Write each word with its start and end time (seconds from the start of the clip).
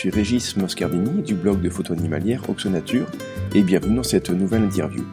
Suis 0.00 0.08
Régis 0.08 0.56
Moscardini 0.56 1.20
du 1.20 1.34
blog 1.34 1.60
de 1.60 1.68
photos 1.68 1.98
animalières 1.98 2.48
Oxonature 2.48 3.06
et 3.54 3.62
bienvenue 3.62 3.96
dans 3.96 4.02
cette 4.02 4.30
nouvelle 4.30 4.62
interview. 4.62 5.04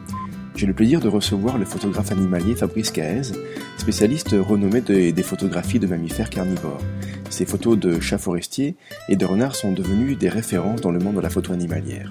J'ai 0.54 0.64
le 0.64 0.72
plaisir 0.72 0.98
de 1.00 1.08
recevoir 1.08 1.58
le 1.58 1.66
photographe 1.66 2.10
animalier 2.10 2.56
Fabrice 2.56 2.90
Caez, 2.90 3.34
spécialiste 3.76 4.30
renommé 4.32 4.80
des 4.80 5.22
photographies 5.22 5.78
de 5.78 5.86
mammifères 5.86 6.30
carnivores. 6.30 6.80
Ses 7.28 7.44
photos 7.44 7.78
de 7.78 8.00
chats 8.00 8.16
forestiers 8.16 8.76
et 9.10 9.16
de 9.16 9.26
renards 9.26 9.56
sont 9.56 9.72
devenues 9.72 10.16
des 10.16 10.30
références 10.30 10.80
dans 10.80 10.90
le 10.90 11.00
monde 11.00 11.16
de 11.16 11.20
la 11.20 11.28
photo 11.28 11.52
animalière. 11.52 12.10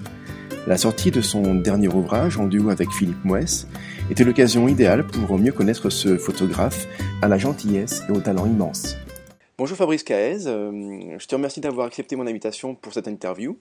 La 0.68 0.76
sortie 0.76 1.10
de 1.10 1.20
son 1.20 1.56
dernier 1.56 1.88
ouvrage, 1.88 2.38
en 2.38 2.46
duo 2.46 2.70
avec 2.70 2.92
Philippe 2.92 3.24
Moès, 3.24 3.66
était 4.08 4.22
l'occasion 4.22 4.68
idéale 4.68 5.04
pour 5.04 5.36
mieux 5.36 5.50
connaître 5.50 5.90
ce 5.90 6.16
photographe 6.16 6.86
à 7.22 7.26
la 7.26 7.38
gentillesse 7.38 8.04
et 8.08 8.12
au 8.12 8.20
talent 8.20 8.46
immense. 8.46 8.96
Bonjour 9.60 9.76
Fabrice 9.76 10.04
Caez, 10.04 10.46
euh, 10.46 11.18
je 11.18 11.26
te 11.26 11.34
remercie 11.34 11.60
d'avoir 11.60 11.88
accepté 11.88 12.14
mon 12.14 12.28
invitation 12.28 12.76
pour 12.76 12.94
cette 12.94 13.08
interview. 13.08 13.58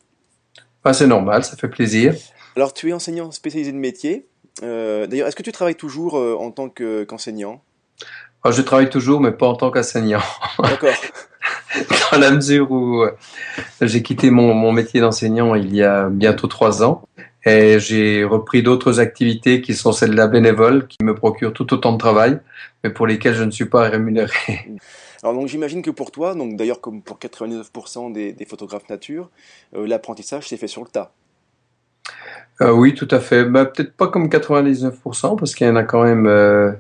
Ah, 0.84 0.94
c'est 0.94 1.08
normal, 1.08 1.44
ça 1.44 1.58
fait 1.58 1.70
plaisir. 1.70 2.14
Alors 2.56 2.72
tu 2.72 2.90
es 2.90 2.94
enseignant 2.94 3.32
spécialisé 3.32 3.72
de 3.72 3.78
métier. 3.78 4.28
Euh, 4.62 5.08
d'ailleurs, 5.08 5.28
est-ce 5.28 5.36
que 5.36 5.42
tu 5.42 5.52
travailles 5.52 5.74
toujours 5.74 6.20
euh, 6.20 6.36
en 6.36 6.52
tant 6.52 6.70
qu'enseignant? 6.70 7.64
Ah, 8.44 8.52
Je 8.52 8.62
travaille 8.62 8.92
toujours, 8.92 9.20
mais 9.22 9.32
pas 9.32 9.48
en 9.48 9.56
tant 9.56 9.72
qu'enseignant. 9.72 10.22
D'accord. 10.60 10.94
dans 12.12 12.20
la 12.20 12.30
mesure 12.30 12.70
où 12.70 13.04
j'ai 13.82 14.04
quitté 14.04 14.30
mon, 14.30 14.54
mon 14.54 14.72
métier 14.72 15.02
d'enseignant 15.02 15.56
il 15.56 15.76
y 15.76 15.82
a 15.82 16.10
bientôt 16.10 16.46
trois 16.46 16.84
ans 16.84 17.08
et 17.44 17.80
j'ai 17.80 18.24
repris 18.24 18.62
d'autres 18.62 19.00
activités 19.00 19.62
qui 19.62 19.74
sont 19.74 19.94
celles 19.94 20.12
de 20.12 20.16
la 20.16 20.28
bénévole, 20.28 20.86
qui 20.86 20.98
me 21.02 21.16
procurent 21.16 21.54
tout 21.54 21.74
autant 21.74 21.94
de 21.94 21.98
travail, 21.98 22.38
mais 22.84 22.92
pour 22.92 23.08
lesquelles 23.08 23.34
je 23.34 23.44
ne 23.44 23.52
suis 23.52 23.66
pas 23.66 23.90
rémunéré. 23.90 24.70
Alors 25.24 25.34
donc 25.34 25.48
j'imagine 25.48 25.82
que 25.82 25.92
pour 25.92 26.12
toi, 26.12 26.36
donc 26.36 26.56
d'ailleurs 26.56 26.82
comme 26.82 27.02
pour 27.02 27.18
99% 27.18 28.12
des, 28.12 28.46
photographes 28.46 28.90
nature, 28.90 29.30
euh, 29.76 29.88
l'apprentissage 29.88 30.48
s'est 30.48 30.58
fait 30.58 30.68
sur 30.68 30.84
le 30.84 30.90
tas. 30.90 31.12
Euh, 32.62 32.72
oui, 32.72 32.96
tout 32.96 33.08
à 33.12 33.20
fait. 33.20 33.46
Bah, 33.46 33.66
Peut-être 33.66 33.94
pas 33.94 34.08
comme 34.08 34.28
99%, 34.28 35.38
parce 35.38 35.54
qu'il 35.54 35.68
y 35.68 35.70
en 35.70 35.76
a 35.76 35.84
quand 35.84 36.04
même 36.04 36.26
euh, 36.26 36.72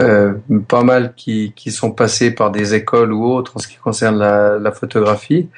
euh, 0.00 0.34
pas 0.66 0.82
mal 0.82 1.14
qui, 1.14 1.52
qui 1.54 1.70
sont 1.70 1.92
passés 1.92 2.32
par 2.32 2.50
des 2.50 2.74
écoles 2.74 3.12
ou 3.12 3.24
autres 3.24 3.52
en 3.56 3.60
ce 3.60 3.68
qui 3.68 3.76
concerne 3.76 4.18
la, 4.18 4.58
la 4.58 4.72
photographie. 4.72 5.48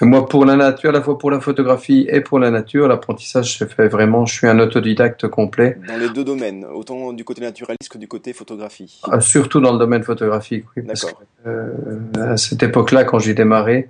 Mais 0.00 0.06
moi, 0.06 0.26
pour 0.26 0.46
la 0.46 0.56
nature, 0.56 0.90
à 0.90 0.92
la 0.92 1.02
fois 1.02 1.18
pour 1.18 1.30
la 1.30 1.40
photographie 1.40 2.06
et 2.08 2.22
pour 2.22 2.38
la 2.38 2.50
nature, 2.50 2.88
l'apprentissage 2.88 3.58
se 3.58 3.64
fait 3.66 3.88
vraiment. 3.88 4.24
Je 4.24 4.34
suis 4.34 4.46
un 4.46 4.58
autodidacte 4.58 5.28
complet. 5.28 5.78
Dans 5.86 5.98
les 5.98 6.08
deux 6.08 6.24
domaines, 6.24 6.64
autant 6.64 7.12
du 7.12 7.22
côté 7.22 7.42
naturaliste 7.42 7.90
que 7.90 7.98
du 7.98 8.08
côté 8.08 8.32
photographie. 8.32 9.00
Ah, 9.10 9.20
surtout 9.20 9.60
dans 9.60 9.72
le 9.72 9.78
domaine 9.78 10.02
photographique, 10.02 10.64
oui. 10.74 10.84
D'accord. 10.84 11.22
Euh, 11.46 11.72
à 12.18 12.36
cette 12.36 12.62
époque-là, 12.62 13.04
quand 13.04 13.18
j'ai 13.18 13.34
démarré, 13.34 13.88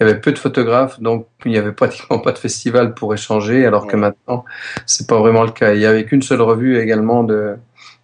il 0.00 0.06
y 0.06 0.10
avait 0.10 0.20
peu 0.20 0.32
de 0.32 0.38
photographes, 0.38 1.00
donc 1.00 1.26
il 1.44 1.50
n'y 1.50 1.58
avait 1.58 1.72
pratiquement 1.82 2.18
pas 2.18 2.32
de 2.32 2.38
festival 2.38 2.94
pour 2.94 3.12
échanger, 3.12 3.66
alors 3.66 3.86
que 3.86 3.96
maintenant, 3.96 4.44
c'est 4.86 5.06
pas 5.06 5.18
vraiment 5.18 5.42
le 5.42 5.50
cas. 5.50 5.74
Il 5.74 5.80
y 5.80 5.86
avait 5.86 6.06
qu'une 6.06 6.22
seule 6.22 6.40
revue 6.40 6.78
également 6.78 7.24
de 7.24 7.56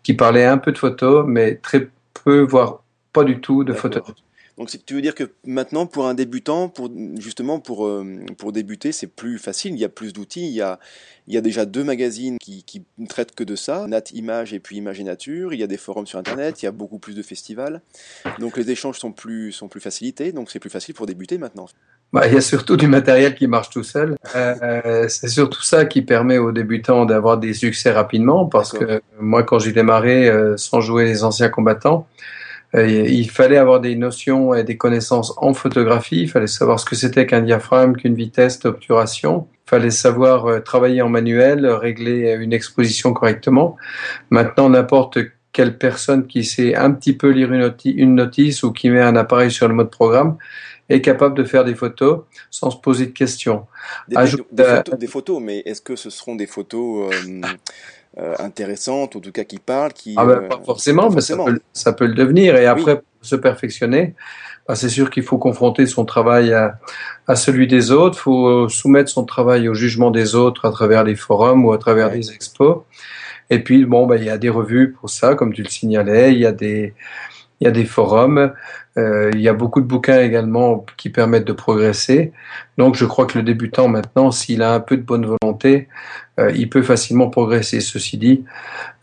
qui 0.03 0.15
parlait 0.15 0.45
un 0.45 0.59
peu 0.59 0.73
de 0.73 0.79
photos, 0.79 1.25
mais 1.27 1.57
très 1.57 1.89
peu, 2.25 2.41
voire 2.43 2.83
pas 3.13 3.25
du 3.25 3.41
tout 3.41 3.65
de 3.65 3.73
photos. 3.73 4.03
Donc 4.61 4.69
tu 4.85 4.93
veux 4.93 5.01
dire 5.01 5.15
que 5.15 5.25
maintenant 5.47 5.87
pour 5.87 6.07
un 6.07 6.13
débutant, 6.13 6.69
pour 6.69 6.91
justement 7.19 7.61
pour 7.61 7.87
euh, 7.87 8.05
pour 8.37 8.53
débuter, 8.53 8.93
c'est 8.93 9.07
plus 9.07 9.39
facile. 9.39 9.73
Il 9.73 9.81
y 9.81 9.87
a 9.87 9.89
plus 9.89 10.13
d'outils. 10.13 10.47
Il 10.47 10.53
y 10.53 10.61
a 10.61 10.79
il 11.27 11.33
y 11.33 11.39
a 11.39 11.41
déjà 11.41 11.65
deux 11.65 11.83
magazines 11.83 12.37
qui 12.39 12.63
qui 12.65 12.85
ne 12.99 13.07
traitent 13.07 13.35
que 13.35 13.43
de 13.43 13.57
ça, 13.57 13.87
Nat 13.87 14.03
Image 14.13 14.53
et 14.53 14.61
puis 14.61 14.77
Image 14.77 15.01
et 15.01 15.05
Nature. 15.05 15.55
Il 15.55 15.61
y 15.61 15.63
a 15.63 15.67
des 15.67 15.79
forums 15.79 16.07
sur 16.07 16.19
Internet. 16.19 16.61
Il 16.61 16.67
y 16.67 16.69
a 16.69 16.73
beaucoup 16.73 16.99
plus 16.99 17.15
de 17.15 17.23
festivals. 17.23 17.81
Donc 18.39 18.59
les 18.59 18.71
échanges 18.71 18.99
sont 18.99 19.13
plus 19.13 19.51
sont 19.51 19.69
plus 19.69 19.81
facilités. 19.81 20.31
Donc 20.31 20.51
c'est 20.51 20.61
plus 20.61 20.69
facile 20.69 20.95
pour 20.95 21.07
débuter 21.07 21.39
maintenant. 21.39 21.67
Bah, 22.13 22.27
il 22.27 22.35
y 22.35 22.37
a 22.37 22.41
surtout 22.41 22.77
du 22.77 22.89
matériel 22.89 23.37
qui 23.37 23.47
marche 23.47 23.71
tout 23.71 23.85
seul. 23.85 24.17
Euh, 24.35 25.07
c'est 25.09 25.29
surtout 25.29 25.63
ça 25.63 25.85
qui 25.85 26.03
permet 26.03 26.39
aux 26.39 26.51
débutants 26.51 27.07
d'avoir 27.07 27.39
des 27.39 27.55
succès 27.55 27.93
rapidement, 27.93 28.47
parce 28.47 28.73
que 28.73 29.01
moi, 29.21 29.45
quand 29.45 29.61
j'ai 29.61 29.73
démarré 29.73 30.29
euh, 30.29 30.57
sans 30.57 30.81
jouer 30.81 31.05
les 31.05 31.23
anciens 31.23 31.49
combattants, 31.49 32.09
euh, 32.75 32.87
il 32.87 33.31
fallait 33.31 33.57
avoir 33.57 33.81
des 33.81 33.97
notions 33.97 34.55
et 34.55 34.65
des 34.65 34.77
connaissances 34.77 35.35
en 35.39 35.55
photographie. 35.55 36.23
Il 36.23 36.31
fallait 36.31 36.47
savoir 36.47 36.79
ce 36.79 36.85
que 36.85 36.95
c'était 36.95 37.27
qu'un 37.27 37.43
diaphragme, 37.43 37.95
qu'une 37.95 38.15
vitesse 38.15 38.61
d'obturation. 38.61 39.49
Il 39.67 39.71
fallait 39.71 39.91
savoir 39.91 40.47
euh, 40.47 40.61
travailler 40.61 41.03
en 41.03 41.09
manuel, 41.09 41.67
régler 41.67 42.37
une 42.41 42.53
exposition 42.53 43.13
correctement. 43.13 43.77
Maintenant, 44.31 44.69
n'importe 44.69 45.19
quelle 45.53 45.79
personne 45.79 46.29
qui 46.29 46.45
sait 46.45 46.77
un 46.77 46.93
petit 46.93 47.13
peu 47.13 47.31
lire 47.31 47.53
une, 47.53 47.61
notice, 47.61 47.95
une 47.97 48.15
notice 48.15 48.63
ou 48.63 48.73
qui 48.73 48.89
met 48.89 49.01
un 49.01 49.17
appareil 49.17 49.51
sur 49.51 49.67
le 49.67 49.75
mode 49.75 49.91
programme 49.91 50.37
est 50.91 51.01
capable 51.01 51.37
de 51.37 51.45
faire 51.45 51.65
des 51.65 51.75
photos 51.75 52.23
sans 52.51 52.71
se 52.71 52.77
poser 52.77 53.07
de 53.07 53.13
questions. 53.13 53.67
Des, 54.09 54.17
Ajoute, 54.17 54.47
des, 54.53 54.63
des, 54.63 54.69
photos, 54.69 54.99
des 54.99 55.07
photos, 55.07 55.43
mais 55.43 55.59
est-ce 55.61 55.81
que 55.81 55.97
ce 55.97 56.11
seront 56.11 56.35
des 56.35 56.47
photos 56.47 57.13
euh, 57.15 57.41
euh, 58.19 58.35
intéressantes, 58.41 59.17
en 59.17 59.21
tout 59.21 59.33
cas 59.33 59.45
qui 59.45 59.59
parlent 59.59 59.93
qui, 59.93 60.15
ah 60.17 60.25
ben, 60.25 60.49
Pas 60.49 60.61
forcément, 60.65 61.07
euh, 61.07 61.15
mais 61.15 61.21
ça 61.21 61.37
peut, 61.37 61.61
ça 61.73 61.93
peut, 61.93 62.07
le 62.07 62.15
devenir. 62.15 62.57
Et 62.57 62.67
après, 62.67 62.95
oui. 62.95 62.99
pour 62.99 63.27
se 63.27 63.37
perfectionner, 63.37 64.15
bah, 64.67 64.75
c'est 64.75 64.89
sûr 64.89 65.11
qu'il 65.11 65.23
faut 65.23 65.39
confronter 65.39 65.87
son 65.87 66.05
travail 66.05 66.53
à, 66.53 66.79
à 67.29 67.37
celui 67.37 67.69
des 67.69 67.93
autres, 67.93 68.19
il 68.19 68.23
faut 68.23 68.69
soumettre 68.69 69.11
son 69.11 69.25
travail 69.25 69.69
au 69.69 69.75
jugement 69.75 70.11
des 70.11 70.35
autres 70.35 70.67
à 70.67 70.73
travers 70.73 71.05
les 71.05 71.15
forums 71.15 71.65
ou 71.65 71.73
à 71.73 71.79
travers 71.79 72.09
ouais. 72.09 72.19
des 72.19 72.33
expos. 72.33 72.79
Et 73.49 73.61
puis, 73.61 73.85
bon, 73.85 74.07
bah, 74.07 74.17
il 74.17 74.25
y 74.25 74.31
a 74.31 74.39
des 74.39 74.49
revues 74.49 74.93
pour 74.93 75.11
ça, 75.11 75.35
comme 75.35 75.53
tu 75.53 75.63
le 75.63 75.69
signalais, 75.69 76.33
il 76.33 76.39
y 76.39 76.47
a 76.47 76.53
des, 76.53 76.95
il 77.61 77.65
y 77.65 77.69
a 77.69 77.73
des 77.73 77.85
forums, 77.85 78.53
euh, 78.97 79.31
il 79.35 79.41
y 79.41 79.49
a 79.49 79.53
beaucoup 79.53 79.81
de 79.81 79.87
bouquins 79.87 80.21
également 80.21 80.85
qui 80.97 81.11
permettent 81.11 81.47
de 81.47 81.53
progresser. 81.53 82.33
Donc 82.77 82.97
je 82.97 83.05
crois 83.05 83.27
que 83.27 83.39
le 83.39 83.45
débutant 83.45 83.89
maintenant, 83.89 84.31
s'il 84.31 84.63
a 84.63 84.75
un 84.75 84.81
peu 84.81 84.97
de 84.97 85.03
bonne 85.03 85.27
volonté, 85.27 85.89
euh, 86.39 86.51
il 86.57 86.69
peut 86.71 86.83
facilement 86.83 87.29
progresser. 87.29 87.81
Ceci 87.81 88.17
dit, 88.17 88.45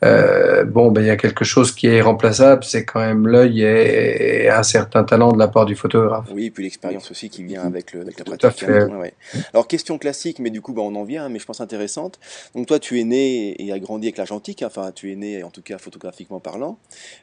euh, 0.03 0.63
bon, 0.65 0.91
ben 0.91 1.01
il 1.01 1.07
y 1.07 1.11
a 1.11 1.15
quelque 1.15 1.45
chose 1.45 1.73
qui 1.73 1.87
est 1.87 1.97
irremplaçable, 1.97 2.63
c'est 2.63 2.83
quand 2.83 2.99
même 2.99 3.27
l'œil 3.27 3.61
et, 3.61 4.45
et, 4.45 4.49
un 4.49 4.63
certain 4.63 5.03
talent 5.03 5.31
de 5.31 5.37
la 5.37 5.47
part 5.47 5.65
du 5.65 5.75
photographe. 5.75 6.27
Oui, 6.33 6.45
et 6.45 6.51
puis 6.51 6.63
l'expérience 6.63 7.09
aussi 7.11 7.29
qui 7.29 7.43
vient 7.43 7.63
avec, 7.63 7.93
le, 7.93 8.01
avec 8.01 8.17
la 8.17 8.25
pratique. 8.25 8.41
Tout 8.41 8.47
à 8.47 8.51
fait. 8.51 8.83
Ouais. 8.85 9.13
Alors 9.53 9.67
question 9.67 9.97
classique, 9.97 10.39
mais 10.39 10.49
du 10.49 10.61
coup, 10.61 10.73
ben, 10.73 10.81
on 10.81 10.95
en 10.95 11.03
vient, 11.03 11.29
mais 11.29 11.39
je 11.39 11.45
pense 11.45 11.61
intéressante. 11.61 12.19
Donc 12.55 12.65
toi, 12.65 12.79
tu 12.79 12.99
es 12.99 13.03
né 13.03 13.55
et 13.63 13.71
as 13.71 13.79
grandi 13.79 14.07
avec 14.07 14.17
l'argentique, 14.17 14.63
hein, 14.63 14.67
enfin 14.67 14.91
tu 14.91 15.11
es 15.11 15.15
né 15.15 15.43
en 15.43 15.51
tout 15.51 15.61
cas 15.61 15.77
photographiquement 15.77 16.39
parlant. 16.39 16.79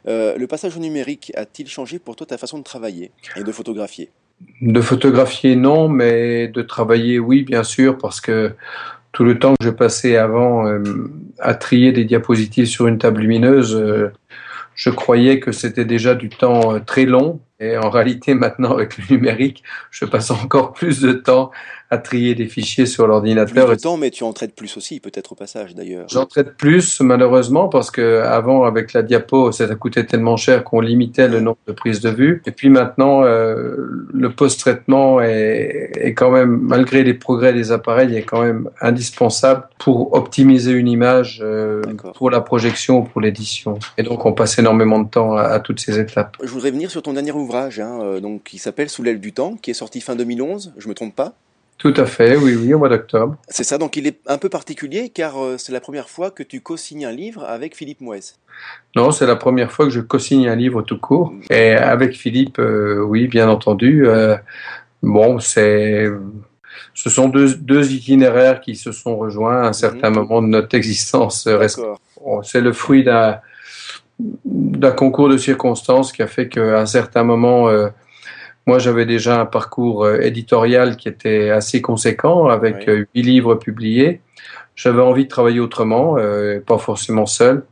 Le 0.07 0.45
passage 0.47 0.77
au 0.77 0.81
numérique 0.81 1.33
a-t-il 1.35 1.69
changé 1.69 1.99
pour 1.99 2.17
toi 2.17 2.27
ta 2.27 2.39
façon 2.39 2.54
de 2.59 2.65
travailler 2.65 3.13
et 3.37 3.45
de 3.45 3.53
photographier 3.53 4.11
De 4.61 4.81
photographier, 4.81 5.57
non, 5.57 5.89
mais 5.89 6.49
de 6.49 6.63
travailler, 6.63 7.19
oui, 7.19 7.43
bien 7.43 7.65
sûr, 7.65 7.99
parce 7.99 8.21
que 8.21 8.53
tout 9.13 9.25
le 9.25 9.39
temps 9.39 9.55
que 9.59 9.65
je 9.65 9.71
passais 9.71 10.17
avant 10.17 10.67
euh, 10.67 10.83
à 11.39 11.55
trier 11.55 11.93
des 11.93 12.05
diapositives 12.05 12.67
sur 12.67 12.87
une 12.89 12.99
table 12.99 13.21
lumineuse, 13.21 13.75
euh, 13.75 14.13
je 14.75 14.91
croyais 14.91 15.39
que 15.39 15.53
c'était 15.53 15.85
déjà 15.85 16.15
du 16.15 16.29
temps 16.29 16.75
euh, 16.75 16.81
très 16.81 17.05
long. 17.05 17.41
Et 17.61 17.77
en 17.77 17.89
réalité, 17.89 18.35
maintenant, 18.35 18.73
avec 18.73 18.99
le 18.99 19.17
numérique, 19.17 19.63
je 19.91 20.05
passe 20.05 20.31
encore 20.31 20.73
plus 20.73 21.01
de 21.01 21.13
temps 21.13 21.51
à 21.91 21.99
trier 21.99 22.35
des 22.35 22.47
fichiers 22.47 22.87
sur 22.87 23.07
l'ordinateur. 23.07 23.67
Plus 23.67 23.77
de 23.77 23.81
temps, 23.81 23.97
mais 23.97 24.11
tu 24.11 24.25
en 24.25 24.33
traites 24.33 24.55
plus 24.55 24.77
aussi, 24.77 25.01
peut-être 25.01 25.33
au 25.33 25.35
passage 25.35 25.75
d'ailleurs. 25.75 26.07
J'en 26.09 26.27
traite 26.27 26.57
plus, 26.57 27.01
malheureusement, 27.01 27.69
parce 27.69 27.91
que 27.91 28.21
avant, 28.23 28.65
avec 28.65 28.93
la 28.93 29.03
diapo, 29.03 29.53
ça 29.53 29.73
coûtait 29.75 30.05
tellement 30.05 30.37
cher 30.37 30.65
qu'on 30.65 30.81
limitait 30.81 31.29
le 31.29 31.41
nombre 31.41 31.59
de 31.67 31.73
prises 31.73 32.01
de 32.01 32.11
vue. 32.11 32.43
Et 32.47 32.51
puis 32.51 32.69
maintenant, 32.69 33.23
euh, 33.23 33.77
le 34.13 34.31
post-traitement 34.31 35.21
est, 35.21 35.93
est, 35.97 36.15
quand 36.15 36.31
même, 36.31 36.59
malgré 36.63 37.05
les 37.05 37.15
progrès 37.15 37.53
des 37.53 37.71
appareils, 37.71 38.17
est 38.17 38.23
quand 38.23 38.43
même 38.43 38.69
indispensable 38.81 39.69
pour 39.79 40.15
optimiser 40.15 40.73
une 40.73 40.89
image, 40.89 41.41
euh, 41.45 41.83
pour 42.17 42.31
la 42.31 42.41
projection 42.41 43.01
ou 43.01 43.03
pour 43.05 43.21
l'édition. 43.21 43.79
Et 43.99 44.03
donc, 44.03 44.25
on 44.27 44.33
passe 44.33 44.59
énormément 44.59 44.99
de 44.99 45.09
temps 45.09 45.37
à, 45.37 45.43
à, 45.43 45.61
toutes 45.61 45.81
ces 45.81 46.01
étapes. 46.01 46.37
Je 46.43 46.49
voudrais 46.49 46.71
venir 46.71 46.91
sur 46.91 47.03
ton 47.03 47.13
dernier 47.13 47.31
ouvrage, 47.45 47.81
hein, 47.81 48.01
euh, 48.03 48.21
donc, 48.21 48.43
qui 48.45 48.59
s'appelle 48.59 48.89
Sous 48.89 49.03
l'aile 49.03 49.21
du 49.21 49.33
temps, 49.33 49.57
qui 49.57 49.71
est 49.71 49.75
sorti 49.75 50.01
fin 50.01 50.17
2011, 50.17 50.75
je 50.77 50.89
me 50.89 50.95
trompe 50.95 51.15
pas? 51.15 51.35
Tout 51.79 51.95
à 51.97 52.07
fait, 52.07 52.37
oui, 52.37 52.55
oui, 52.55 52.73
au 52.73 52.79
mois 52.79 52.89
d'octobre. 52.89 53.37
C'est 53.49 53.65
ça, 53.65 53.79
donc 53.79 53.97
il 53.97 54.07
est 54.07 54.19
un 54.27 54.39
peu 54.39 54.49
particulier 54.49 55.11
car 55.11 55.43
euh, 55.43 55.59
c'est 55.59 55.73
la 55.73 55.81
première 55.81 56.09
fois 56.09 56.31
que 56.31 56.43
tu 56.43 56.61
co-signes 56.61 57.05
un 57.05 57.13
livre 57.13 57.45
avec 57.45 57.77
Philippe 57.77 58.01
Moès. 58.01 58.39
Non, 58.95 59.11
c'est 59.11 59.27
la 59.27 59.37
première 59.37 59.73
fois 59.73 59.87
que 59.87 59.91
je 59.91 60.01
co-signe 60.01 60.49
un 60.49 60.55
livre 60.55 60.83
tout 60.83 60.99
court. 60.99 61.35
Et 61.51 61.73
avec 61.73 62.15
Philippe, 62.15 62.59
euh, 62.59 63.03
oui, 63.03 63.27
bien 63.27 63.49
entendu. 63.49 64.07
Euh, 64.07 64.37
bon, 65.03 65.41
c'est, 65.41 66.07
ce 66.95 67.11
sont 67.11 67.29
deux, 67.29 67.55
deux, 67.57 67.93
itinéraires 67.93 68.61
qui 68.61 68.77
se 68.77 68.93
sont 68.93 69.17
rejoints 69.17 69.63
à 69.63 69.69
un 69.69 69.73
certain 69.73 70.11
mmh. 70.11 70.15
moment 70.15 70.43
de 70.43 70.47
notre 70.47 70.75
existence. 70.77 71.49
C'est 72.45 72.61
le 72.61 72.73
fruit 72.73 73.03
d'un 73.03 73.41
d'un 74.19 74.93
concours 74.93 75.29
de 75.29 75.37
circonstances 75.37 76.13
qui 76.13 76.23
a 76.23 76.27
fait 76.27 76.49
qu'à 76.49 76.81
un 76.81 76.87
certain 76.87 77.25
moment, 77.25 77.69
euh, 77.69 77.89
moi, 78.67 78.79
j'avais 78.79 79.05
déjà 79.05 79.41
un 79.41 79.47
parcours 79.47 80.05
euh, 80.05 80.21
éditorial 80.21 80.97
qui 80.97 81.09
était 81.09 81.51
assez 81.51 81.83
conséquent, 81.83 82.49
avec 82.49 82.89
euh, 82.89 83.05
huit 83.15 83.23
livres 83.23 83.57
publiés. 83.57 84.23
J'avais 84.75 85.03
envie 85.03 85.25
de 85.25 85.29
travailler 85.29 85.61
autrement, 85.61 86.17
euh, 86.19 86.61
pas 86.61 86.79
forcément 86.79 87.27
seul. 87.27 87.65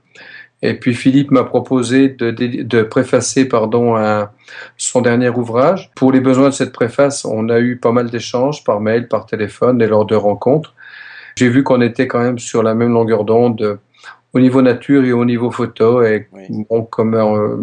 Et 0.60 0.74
puis 0.74 0.94
Philippe 0.94 1.30
m'a 1.32 1.44
proposé 1.44 2.10
de, 2.10 2.30
de, 2.30 2.82
préfacer 2.82 3.48
pardon, 3.48 3.96
un, 3.96 4.30
son 4.76 5.00
dernier 5.00 5.30
ouvrage. 5.30 5.90
Pour 5.96 6.12
les 6.12 6.20
besoins 6.20 6.50
de 6.50 6.54
cette 6.54 6.72
préface, 6.72 7.24
on 7.24 7.48
a 7.48 7.58
eu 7.58 7.78
pas 7.78 7.90
mal 7.90 8.10
d'échanges 8.10 8.62
par 8.62 8.80
mail, 8.80 9.08
par 9.08 9.26
téléphone 9.26 9.82
et 9.82 9.88
lors 9.88 10.04
de 10.04 10.14
rencontres. 10.14 10.74
J'ai 11.36 11.48
vu 11.48 11.64
qu'on 11.64 11.80
était 11.80 12.06
quand 12.06 12.20
même 12.20 12.38
sur 12.38 12.62
la 12.62 12.74
même 12.74 12.92
longueur 12.92 13.24
d'onde 13.24 13.80
au 14.34 14.40
niveau 14.40 14.62
nature 14.62 15.04
et 15.04 15.12
au 15.12 15.24
niveau 15.24 15.50
photo. 15.50 16.02
Et 16.02 16.28
bon, 16.70 16.82
comme 16.82 17.14
euh, 17.14 17.56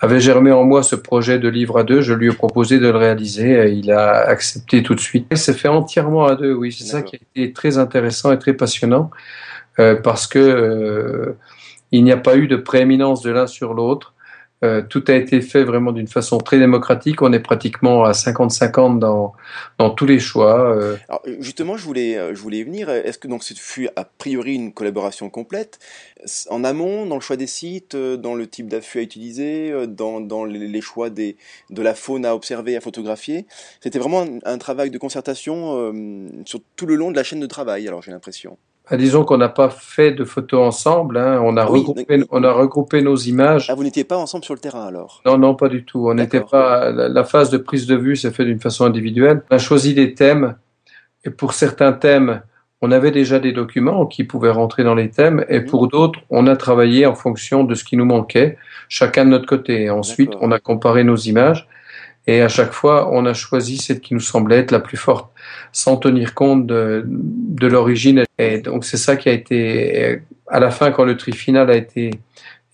avait 0.00 0.20
germé 0.20 0.52
en 0.52 0.64
moi 0.64 0.82
ce 0.82 0.94
projet 0.94 1.38
de 1.38 1.48
livre 1.48 1.78
à 1.78 1.84
deux, 1.84 2.00
je 2.00 2.14
lui 2.14 2.28
ai 2.28 2.32
proposé 2.32 2.78
de 2.78 2.88
le 2.88 2.96
réaliser 2.96 3.68
et 3.68 3.72
il 3.72 3.90
a 3.90 4.12
accepté 4.20 4.82
tout 4.82 4.94
de 4.94 5.00
suite. 5.00 5.26
Il 5.30 5.38
s'est 5.38 5.54
fait 5.54 5.68
entièrement 5.68 6.26
à 6.26 6.36
deux, 6.36 6.52
oui. 6.54 6.72
C'est 6.72 6.84
ça 6.84 7.02
qui 7.02 7.16
a 7.16 7.18
été 7.18 7.52
très 7.52 7.78
intéressant 7.78 8.32
et 8.32 8.38
très 8.38 8.52
passionnant 8.52 9.10
euh, 9.80 9.96
parce 9.96 10.26
que 10.26 10.38
euh, 10.38 11.36
il 11.90 12.04
n'y 12.04 12.12
a 12.12 12.16
pas 12.16 12.36
eu 12.36 12.46
de 12.46 12.56
prééminence 12.56 13.22
de 13.22 13.30
l'un 13.30 13.46
sur 13.46 13.74
l'autre. 13.74 14.14
Euh, 14.64 14.82
tout 14.82 15.04
a 15.08 15.14
été 15.14 15.40
fait 15.40 15.64
vraiment 15.64 15.92
d'une 15.92 16.06
façon 16.06 16.38
très 16.38 16.58
démocratique. 16.58 17.20
On 17.22 17.32
est 17.32 17.40
pratiquement 17.40 18.04
à 18.04 18.12
50-50 18.12 18.98
dans, 18.98 19.32
dans 19.78 19.90
tous 19.90 20.06
les 20.06 20.20
choix. 20.20 20.76
Euh. 20.76 20.96
Alors, 21.08 21.22
justement, 21.40 21.76
je 21.76 21.84
voulais, 21.84 22.16
euh, 22.16 22.34
je 22.34 22.40
voulais 22.40 22.58
y 22.58 22.62
venir. 22.62 22.88
Est-ce 22.88 23.18
que 23.18 23.28
donc 23.28 23.42
ce 23.42 23.54
fut 23.54 23.88
a 23.96 24.04
priori 24.04 24.54
une 24.54 24.72
collaboration 24.72 25.30
complète? 25.30 25.78
En 26.50 26.62
amont, 26.62 27.06
dans 27.06 27.16
le 27.16 27.20
choix 27.20 27.36
des 27.36 27.48
sites, 27.48 27.96
dans 27.96 28.34
le 28.34 28.46
type 28.46 28.68
d'affût 28.68 29.00
à 29.00 29.02
utiliser, 29.02 29.86
dans, 29.88 30.20
dans 30.20 30.44
les 30.44 30.80
choix 30.80 31.10
des, 31.10 31.36
de 31.70 31.82
la 31.82 31.94
faune 31.94 32.24
à 32.24 32.34
observer, 32.34 32.76
à 32.76 32.80
photographier? 32.80 33.46
C'était 33.80 33.98
vraiment 33.98 34.24
un, 34.44 34.58
travail 34.58 34.90
de 34.90 34.98
concertation 34.98 35.92
sur 36.46 36.60
tout 36.76 36.86
le 36.86 36.94
long 36.94 37.10
de 37.10 37.16
la 37.16 37.24
chaîne 37.24 37.40
de 37.40 37.46
travail, 37.46 37.88
alors 37.88 38.02
j'ai 38.02 38.12
l'impression. 38.12 38.56
Ah, 38.92 38.98
disons 38.98 39.24
qu'on 39.24 39.38
n'a 39.38 39.48
pas 39.48 39.70
fait 39.70 40.12
de 40.12 40.22
photos 40.22 40.60
ensemble, 40.60 41.16
hein. 41.16 41.40
on, 41.42 41.56
a 41.56 41.64
regroupé, 41.64 42.24
on 42.30 42.44
a 42.44 42.52
regroupé 42.52 43.00
nos 43.00 43.16
images. 43.16 43.70
Ah, 43.70 43.74
vous 43.74 43.84
n'étiez 43.84 44.04
pas 44.04 44.18
ensemble 44.18 44.44
sur 44.44 44.52
le 44.52 44.60
terrain 44.60 44.86
alors? 44.86 45.22
Non, 45.24 45.38
non, 45.38 45.54
pas 45.54 45.70
du 45.70 45.82
tout. 45.82 46.10
On 46.10 46.14
n'était 46.14 46.42
pas. 46.42 46.90
La, 46.90 47.24
phase 47.24 47.48
de 47.48 47.56
prise 47.56 47.86
de 47.86 47.96
vue 47.96 48.16
s'est 48.16 48.32
faite 48.32 48.46
d'une 48.46 48.60
façon 48.60 48.84
individuelle. 48.84 49.44
On 49.50 49.56
a 49.56 49.58
choisi 49.58 49.94
des 49.94 50.12
thèmes, 50.12 50.56
et 51.24 51.30
pour 51.30 51.54
certains 51.54 51.94
thèmes, 51.94 52.42
on 52.82 52.92
avait 52.92 53.12
déjà 53.12 53.38
des 53.38 53.52
documents 53.52 54.04
qui 54.04 54.24
pouvaient 54.24 54.50
rentrer 54.50 54.84
dans 54.84 54.94
les 54.94 55.08
thèmes, 55.08 55.42
et 55.48 55.60
mhm. 55.60 55.66
pour 55.68 55.88
d'autres, 55.88 56.20
on 56.28 56.46
a 56.46 56.54
travaillé 56.54 57.06
en 57.06 57.14
fonction 57.14 57.64
de 57.64 57.74
ce 57.74 57.84
qui 57.84 57.96
nous 57.96 58.04
manquait, 58.04 58.58
chacun 58.90 59.24
de 59.24 59.30
notre 59.30 59.46
côté. 59.46 59.88
ensuite, 59.88 60.32
on 60.42 60.52
a 60.52 60.58
comparé 60.58 61.02
nos 61.02 61.16
images. 61.16 61.66
Et 62.26 62.40
à 62.40 62.48
chaque 62.48 62.72
fois, 62.72 63.10
on 63.12 63.26
a 63.26 63.34
choisi 63.34 63.78
celle 63.78 64.00
qui 64.00 64.14
nous 64.14 64.20
semblait 64.20 64.58
être 64.58 64.70
la 64.70 64.80
plus 64.80 64.96
forte, 64.96 65.30
sans 65.72 65.96
tenir 65.96 66.34
compte 66.34 66.66
de, 66.66 67.04
de 67.06 67.66
l'origine. 67.66 68.24
Et 68.38 68.58
donc 68.58 68.84
c'est 68.84 68.96
ça 68.96 69.16
qui 69.16 69.28
a 69.28 69.32
été, 69.32 70.20
à 70.46 70.60
la 70.60 70.70
fin, 70.70 70.92
quand 70.92 71.04
le 71.04 71.16
tri 71.16 71.32
final 71.32 71.70
a 71.70 71.76
été 71.76 72.10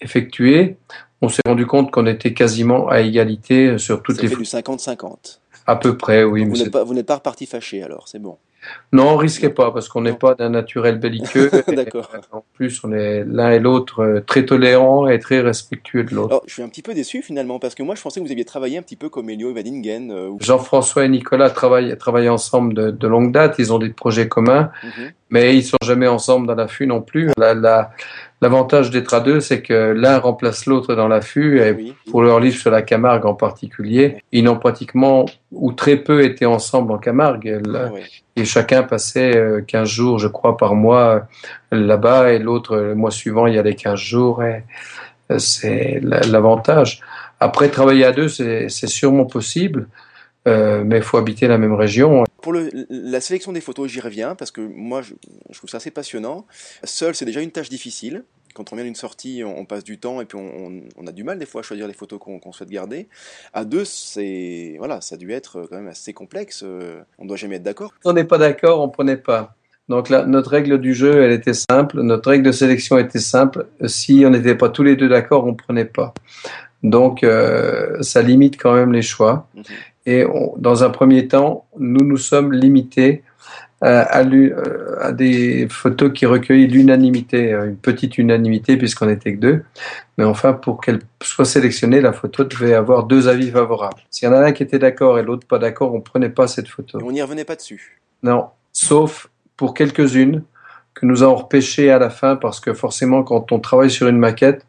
effectué, 0.00 0.76
on 1.22 1.28
s'est 1.28 1.42
rendu 1.46 1.66
compte 1.66 1.90
qu'on 1.90 2.06
était 2.06 2.34
quasiment 2.34 2.88
à 2.88 3.00
égalité 3.00 3.78
sur 3.78 4.02
toutes 4.02 4.22
les. 4.22 4.28
Fait 4.28 4.36
du 4.36 4.42
50-50. 4.42 5.38
À 5.66 5.76
peu 5.76 5.96
près, 5.96 6.24
oui. 6.24 6.44
vous 6.44 6.56
n'êtes 6.56 6.70
pas, 6.70 6.84
vous 6.84 6.94
n'êtes 6.94 7.06
pas 7.06 7.16
reparti 7.16 7.46
fâché 7.46 7.82
alors, 7.82 8.08
c'est 8.08 8.20
bon. 8.20 8.38
Non, 8.92 9.10
on 9.10 9.16
risquait 9.16 9.50
pas 9.50 9.70
parce 9.70 9.88
qu'on 9.88 10.00
n'est 10.00 10.14
pas 10.14 10.34
d'un 10.34 10.48
naturel 10.48 10.98
belliqueux. 10.98 11.50
D'accord. 11.68 12.10
En 12.32 12.42
plus, 12.54 12.82
on 12.84 12.92
est 12.92 13.24
l'un 13.24 13.50
et 13.50 13.58
l'autre 13.58 14.00
euh, 14.02 14.20
très 14.20 14.46
tolérants 14.46 15.06
et 15.08 15.18
très 15.18 15.40
respectueux 15.40 16.04
de 16.04 16.14
l'autre. 16.14 16.42
je 16.46 16.54
suis 16.54 16.62
un 16.62 16.68
petit 16.68 16.82
peu 16.82 16.94
déçu 16.94 17.22
finalement 17.22 17.58
parce 17.58 17.74
que 17.74 17.82
moi, 17.82 17.94
je 17.94 18.02
pensais 18.02 18.20
que 18.20 18.24
vous 18.24 18.32
aviez 18.32 18.44
travaillé 18.44 18.78
un 18.78 18.82
petit 18.82 18.96
peu 18.96 19.08
comme 19.08 19.28
Elio 19.28 19.52
Vadingen. 19.52 20.10
Euh, 20.10 20.30
Jean-François 20.40 21.04
et 21.04 21.08
Nicolas 21.08 21.50
travaillent, 21.50 21.96
travaillent 21.98 22.28
ensemble 22.28 22.96
de, 22.96 23.06
longue 23.06 23.32
date. 23.32 23.56
Ils 23.58 23.72
ont 23.72 23.78
des 23.78 23.90
projets 23.90 24.28
communs, 24.28 24.70
mhm. 24.82 25.10
mais 25.30 25.54
ils 25.56 25.64
sont 25.64 25.78
jamais 25.82 26.08
ensemble 26.08 26.46
dans 26.46 26.54
l'affût 26.54 26.86
non 26.86 27.02
plus. 27.02 27.30
La, 27.36 27.54
la, 27.54 27.90
L'avantage 28.40 28.90
d'être 28.90 29.14
à 29.14 29.20
deux, 29.20 29.40
c'est 29.40 29.62
que 29.62 29.92
l'un 29.92 30.18
remplace 30.18 30.66
l'autre 30.66 30.94
dans 30.94 31.08
l'affût. 31.08 31.60
Et 31.60 31.94
pour 32.08 32.22
leur 32.22 32.38
livre 32.38 32.56
sur 32.56 32.70
la 32.70 32.82
Camargue 32.82 33.26
en 33.26 33.34
particulier, 33.34 34.22
ils 34.30 34.44
n'ont 34.44 34.58
pratiquement 34.58 35.26
ou 35.50 35.72
très 35.72 35.96
peu 35.96 36.22
été 36.22 36.46
ensemble 36.46 36.92
en 36.92 36.98
Camargue. 36.98 37.60
Ah 37.74 37.90
et 38.38 38.44
chacun 38.44 38.82
passait 38.82 39.32
15 39.66 39.82
euh, 39.82 39.84
jours, 39.84 40.18
je 40.18 40.28
crois, 40.28 40.56
par 40.56 40.74
mois 40.74 41.26
là-bas. 41.72 42.32
Et 42.32 42.38
l'autre, 42.38 42.76
le 42.76 42.94
mois 42.94 43.10
suivant, 43.10 43.46
il 43.46 43.54
y 43.54 43.58
a 43.58 43.62
les 43.62 43.74
15 43.74 43.98
jours. 43.98 44.42
Euh, 44.42 45.38
c'est 45.38 46.00
l'avantage. 46.02 47.00
Après, 47.40 47.68
travailler 47.68 48.04
à 48.04 48.12
deux, 48.12 48.28
c'est 48.28 48.68
sûrement 48.68 49.26
possible. 49.26 49.88
Euh, 50.46 50.82
mais 50.84 50.98
il 50.98 51.02
faut 51.02 51.18
habiter 51.18 51.46
la 51.46 51.58
même 51.58 51.74
région. 51.74 52.24
Pour 52.40 52.54
la 52.54 53.20
sélection 53.20 53.52
des 53.52 53.60
photos, 53.60 53.90
j'y 53.90 54.00
reviens 54.00 54.34
parce 54.34 54.50
que 54.50 54.60
moi, 54.60 55.02
je, 55.02 55.14
trouve 55.56 55.68
ça 55.68 55.76
assez 55.76 55.90
passionnant. 55.90 56.46
Seul, 56.84 57.14
c'est 57.14 57.24
déjà 57.24 57.42
une 57.42 57.50
tâche 57.50 57.68
difficile. 57.68 58.24
Quand 58.58 58.72
on 58.72 58.76
vient 58.76 58.84
d'une 58.84 58.96
sortie, 58.96 59.44
on, 59.44 59.64
passe 59.64 59.84
du 59.84 59.98
temps 59.98 60.20
et 60.20 60.24
puis 60.24 60.36
on, 60.36 60.82
on, 60.96 61.06
a 61.06 61.12
du 61.12 61.22
mal 61.22 61.38
des 61.38 61.46
fois 61.46 61.60
à 61.60 61.62
choisir 61.62 61.86
les 61.86 61.94
photos 61.94 62.18
qu'on 62.18 62.52
souhaite 62.52 62.70
garder. 62.70 63.06
À 63.54 63.64
deux, 63.64 63.84
c'est 63.84 64.74
voilà, 64.78 65.00
ça 65.00 65.14
a 65.14 65.18
dû 65.18 65.30
être 65.30 65.68
quand 65.70 65.76
même 65.76 65.86
assez 65.86 66.12
complexe. 66.12 66.64
On 67.18 67.22
ne 67.22 67.28
doit 67.28 67.36
jamais 67.36 67.56
être 67.56 67.62
d'accord. 67.62 67.94
On 68.04 68.12
n'est 68.12 68.24
pas 68.24 68.38
d'accord, 68.38 68.80
on 68.80 68.88
prenait 68.88 69.16
pas. 69.16 69.54
Donc 69.88 70.08
là, 70.08 70.26
notre 70.26 70.50
règle 70.50 70.80
du 70.80 70.92
jeu, 70.92 71.22
elle 71.22 71.30
était 71.30 71.54
simple. 71.54 72.00
Notre 72.02 72.30
règle 72.30 72.46
de 72.46 72.52
sélection 72.52 72.98
était 72.98 73.20
simple. 73.20 73.68
Si 73.86 74.24
on 74.26 74.30
n'était 74.30 74.56
pas 74.56 74.70
tous 74.70 74.82
les 74.82 74.96
deux 74.96 75.08
d'accord, 75.08 75.46
on 75.46 75.54
prenait 75.54 75.84
pas. 75.84 76.12
Donc, 76.82 77.22
euh, 77.22 78.02
ça 78.02 78.22
limite 78.22 78.60
quand 78.60 78.74
même 78.74 78.92
les 78.92 79.02
choix. 79.02 79.46
Mhm. 79.54 79.62
Et 80.06 80.24
dans 80.56 80.84
un 80.84 80.90
premier 80.90 81.28
temps, 81.28 81.66
nous 81.78 82.04
nous 82.04 82.16
sommes 82.16 82.52
limités 82.52 83.22
euh, 83.22 83.27
à, 83.80 84.20
euh, 84.20 84.96
à, 85.00 85.12
des 85.12 85.68
photos 85.70 86.12
qui 86.12 86.26
recueillent 86.26 86.66
l'unanimité, 86.66 87.52
une 87.52 87.76
petite 87.76 88.18
unanimité 88.18 88.76
puisqu'on 88.76 89.06
n'était 89.06 89.34
que 89.34 89.40
deux. 89.40 89.64
Mais 90.16 90.24
enfin, 90.24 90.52
pour 90.52 90.80
qu'elle 90.80 91.00
soit 91.22 91.44
sélectionnée, 91.44 92.00
la 92.00 92.12
photo 92.12 92.44
devait 92.44 92.74
avoir 92.74 93.04
deux 93.04 93.28
avis 93.28 93.50
favorables. 93.50 94.02
S'il 94.10 94.28
y 94.28 94.32
en 94.32 94.34
a 94.34 94.40
un 94.40 94.52
qui 94.52 94.62
était 94.62 94.78
d'accord 94.78 95.18
et 95.18 95.22
l'autre 95.22 95.46
pas 95.46 95.58
d'accord, 95.58 95.94
on 95.94 96.00
prenait 96.00 96.30
pas 96.30 96.48
cette 96.48 96.68
photo. 96.68 96.98
Et 96.98 97.02
on 97.04 97.12
n'y 97.12 97.22
revenait 97.22 97.44
pas 97.44 97.56
dessus. 97.56 98.00
Non, 98.22 98.46
sauf 98.72 99.28
pour 99.56 99.74
quelques-unes 99.74 100.42
que 100.94 101.06
nous 101.06 101.22
avons 101.22 101.36
repêchées 101.36 101.90
à 101.90 101.98
la 101.98 102.10
fin 102.10 102.34
parce 102.34 102.58
que 102.58 102.74
forcément, 102.74 103.22
quand 103.22 103.52
on 103.52 103.60
travaille 103.60 103.90
sur 103.90 104.08
une 104.08 104.18
maquette, 104.18 104.66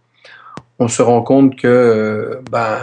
on 0.78 0.88
se 0.88 1.02
rend 1.02 1.22
compte 1.24 1.56
que 1.56 1.68
euh, 1.68 2.42
ben, 2.52 2.78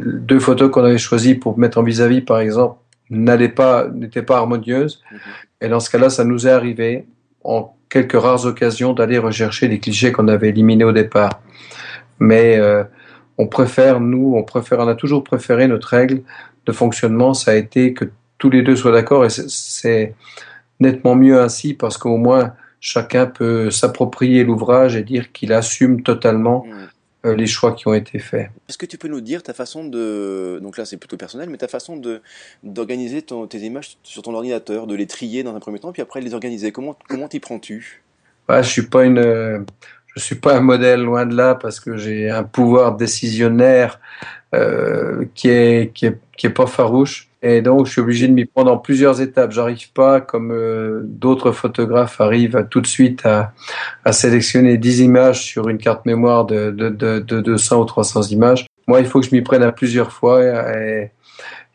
deux 0.00 0.40
photos 0.40 0.70
qu'on 0.70 0.84
avait 0.84 0.98
choisies 0.98 1.34
pour 1.34 1.58
mettre 1.58 1.78
en 1.78 1.82
vis-à-vis, 1.82 2.22
par 2.22 2.38
exemple, 2.38 2.76
n'allaient 3.12 3.48
pas, 3.48 3.88
n'étaient 3.88 4.22
pas 4.22 4.38
harmonieuses. 4.38 5.02
Mhm. 5.10 5.18
Et 5.60 5.68
dans 5.68 5.80
ce 5.80 5.90
cas-là, 5.90 6.10
ça 6.10 6.24
nous 6.24 6.46
est 6.46 6.50
arrivé, 6.50 7.06
en 7.44 7.74
quelques 7.88 8.20
rares 8.20 8.46
occasions, 8.46 8.92
d'aller 8.92 9.18
rechercher 9.18 9.68
les 9.68 9.78
clichés 9.78 10.12
qu'on 10.12 10.28
avait 10.28 10.48
éliminés 10.48 10.84
au 10.84 10.92
départ. 10.92 11.40
Mais 12.18 12.56
euh, 12.58 12.84
on 13.38 13.46
préfère, 13.46 14.00
nous, 14.00 14.34
on 14.36 14.42
préfère, 14.42 14.80
on 14.80 14.88
a 14.88 14.94
toujours 14.94 15.24
préféré 15.24 15.68
notre 15.68 15.88
règle 15.88 16.22
de 16.66 16.72
fonctionnement, 16.72 17.34
ça 17.34 17.52
a 17.52 17.54
été 17.54 17.92
que 17.92 18.06
tous 18.38 18.50
les 18.50 18.62
deux 18.62 18.76
soient 18.76 18.92
d'accord 18.92 19.24
et 19.24 19.30
c'est 19.30 20.14
nettement 20.80 21.14
mieux 21.14 21.40
ainsi 21.40 21.74
parce 21.74 21.96
qu'au 21.96 22.16
moins 22.16 22.54
chacun 22.80 23.26
peut 23.26 23.70
s'approprier 23.70 24.42
l'ouvrage 24.42 24.96
et 24.96 25.02
dire 25.02 25.30
qu'il 25.32 25.52
assume 25.52 26.02
totalement 26.02 26.64
mhm. 26.66 26.88
Euh, 27.24 27.36
les 27.36 27.46
choix 27.46 27.72
qui 27.72 27.86
ont 27.86 27.94
été 27.94 28.18
faits. 28.18 28.50
Est-ce 28.68 28.76
que 28.76 28.86
tu 28.86 28.98
peux 28.98 29.06
nous 29.06 29.20
dire 29.20 29.44
ta 29.44 29.54
façon 29.54 29.84
de, 29.84 30.58
donc 30.60 30.76
là 30.76 30.84
c'est 30.84 30.96
plutôt 30.96 31.16
personnel, 31.16 31.48
mais 31.50 31.56
ta 31.56 31.68
façon 31.68 31.96
de 31.96 32.20
d'organiser 32.64 33.22
tes 33.22 33.58
images 33.58 33.96
sur 34.02 34.22
ton 34.22 34.34
ordinateur, 34.34 34.88
de 34.88 34.94
les 34.96 35.06
trier 35.06 35.44
dans 35.44 35.54
un 35.54 35.60
premier 35.60 35.78
temps, 35.78 35.92
puis 35.92 36.02
après 36.02 36.20
les 36.20 36.34
organiser? 36.34 36.72
Comment 36.72 36.96
comment 37.08 37.28
t'y 37.28 37.38
prends-tu? 37.38 38.02
Bah, 38.48 38.60
Je 38.62 38.68
suis 38.68 38.82
pas 38.82 39.04
une, 39.04 39.64
je 40.16 40.20
suis 40.20 40.34
pas 40.34 40.56
un 40.56 40.60
modèle 40.60 41.02
loin 41.02 41.24
de 41.24 41.36
là 41.36 41.54
parce 41.54 41.78
que 41.78 41.96
j'ai 41.96 42.28
un 42.28 42.42
pouvoir 42.42 42.96
décisionnaire 42.96 44.00
euh, 44.54 45.24
qui 45.34 45.48
est 45.48 45.92
qui 45.94 46.06
est 46.06 46.18
qui 46.36 46.46
est 46.46 46.50
pas 46.50 46.66
farouche. 46.66 47.28
Et 47.44 47.60
donc, 47.60 47.86
je 47.86 47.92
suis 47.92 48.00
obligé 48.00 48.28
de 48.28 48.32
m'y 48.32 48.44
prendre 48.44 48.70
en 48.70 48.78
plusieurs 48.78 49.20
étapes. 49.20 49.50
J'arrive 49.50 49.90
pas, 49.92 50.20
comme 50.20 50.52
euh, 50.52 51.00
d'autres 51.04 51.50
photographes 51.50 52.20
arrivent 52.20 52.68
tout 52.70 52.80
de 52.80 52.86
suite 52.86 53.26
à, 53.26 53.52
à, 54.04 54.12
sélectionner 54.12 54.78
10 54.78 55.00
images 55.00 55.42
sur 55.42 55.68
une 55.68 55.78
carte 55.78 56.06
mémoire 56.06 56.44
de, 56.44 56.70
de, 56.70 56.88
de, 56.88 57.18
de 57.18 57.40
200 57.40 57.80
ou 57.80 57.84
300 57.84 58.22
images. 58.30 58.66
Moi, 58.86 59.00
il 59.00 59.06
faut 59.06 59.20
que 59.20 59.26
je 59.26 59.34
m'y 59.34 59.42
prenne 59.42 59.64
à 59.64 59.72
plusieurs 59.72 60.12
fois. 60.12 60.44
Et, 60.44 61.10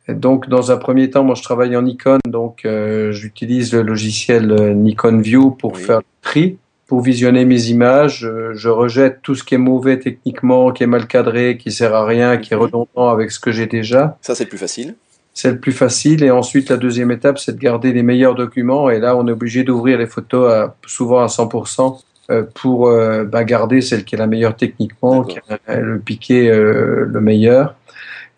donc, 0.07 0.47
dans 0.47 0.71
un 0.71 0.77
premier 0.77 1.09
temps, 1.09 1.23
moi, 1.25 1.35
je 1.35 1.43
travaille 1.43 1.75
en 1.75 1.81
Nikon, 1.81 2.19
donc 2.25 2.63
euh, 2.63 3.11
j'utilise 3.11 3.73
le 3.73 3.81
logiciel 3.81 4.73
Nikon 4.73 5.19
View 5.19 5.51
pour 5.51 5.77
faire 5.77 5.97
le 5.97 6.03
tri 6.21 6.57
pour 6.87 7.01
visionner 7.01 7.43
mes 7.45 7.67
images, 7.67 8.29
je, 8.53 8.69
rejette 8.69 9.21
tout 9.21 9.35
ce 9.35 9.43
qui 9.43 9.55
est 9.55 9.59
mauvais 9.59 9.99
techniquement, 9.99 10.71
qui 10.71 10.83
est 10.83 10.87
mal 10.87 11.05
cadré, 11.05 11.57
qui 11.57 11.71
sert 11.71 11.93
à 11.93 12.05
rien, 12.05 12.37
qui 12.37 12.53
est 12.53 12.57
redondant 12.57 13.09
avec 13.09 13.31
ce 13.31 13.39
que 13.39 13.51
j'ai 13.51 13.67
déjà. 13.67 14.17
Ça, 14.21 14.35
c'est 14.35 14.45
le 14.45 14.49
plus 14.49 14.57
facile 14.57 14.95
c'est 15.37 15.51
le 15.51 15.59
plus 15.59 15.71
facile. 15.71 16.23
Et 16.23 16.31
ensuite, 16.31 16.69
la 16.69 16.77
deuxième 16.77 17.11
étape, 17.11 17.37
c'est 17.37 17.51
de 17.51 17.59
garder 17.59 17.93
les 17.93 18.01
meilleurs 18.01 18.33
documents. 18.33 18.89
Et 18.89 18.99
là, 18.99 19.15
on 19.15 19.27
est 19.27 19.31
obligé 19.31 19.63
d'ouvrir 19.63 19.99
les 19.99 20.07
photos 20.07 20.51
à, 20.51 20.75
souvent 20.87 21.19
à 21.19 21.27
100% 21.27 22.01
euh, 22.31 22.43
pour 22.55 22.87
euh, 22.87 23.23
bah, 23.23 23.43
garder 23.43 23.81
celle 23.81 24.03
qui 24.03 24.15
est 24.15 24.17
la 24.17 24.25
meilleure 24.25 24.55
techniquement, 24.55 25.23
qui 25.23 25.37
a 25.67 25.79
le 25.79 25.99
piqué 25.99 26.49
euh, 26.49 27.05
le 27.05 27.21
meilleur. 27.21 27.75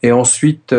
Et 0.03 0.11
ensuite, 0.11 0.75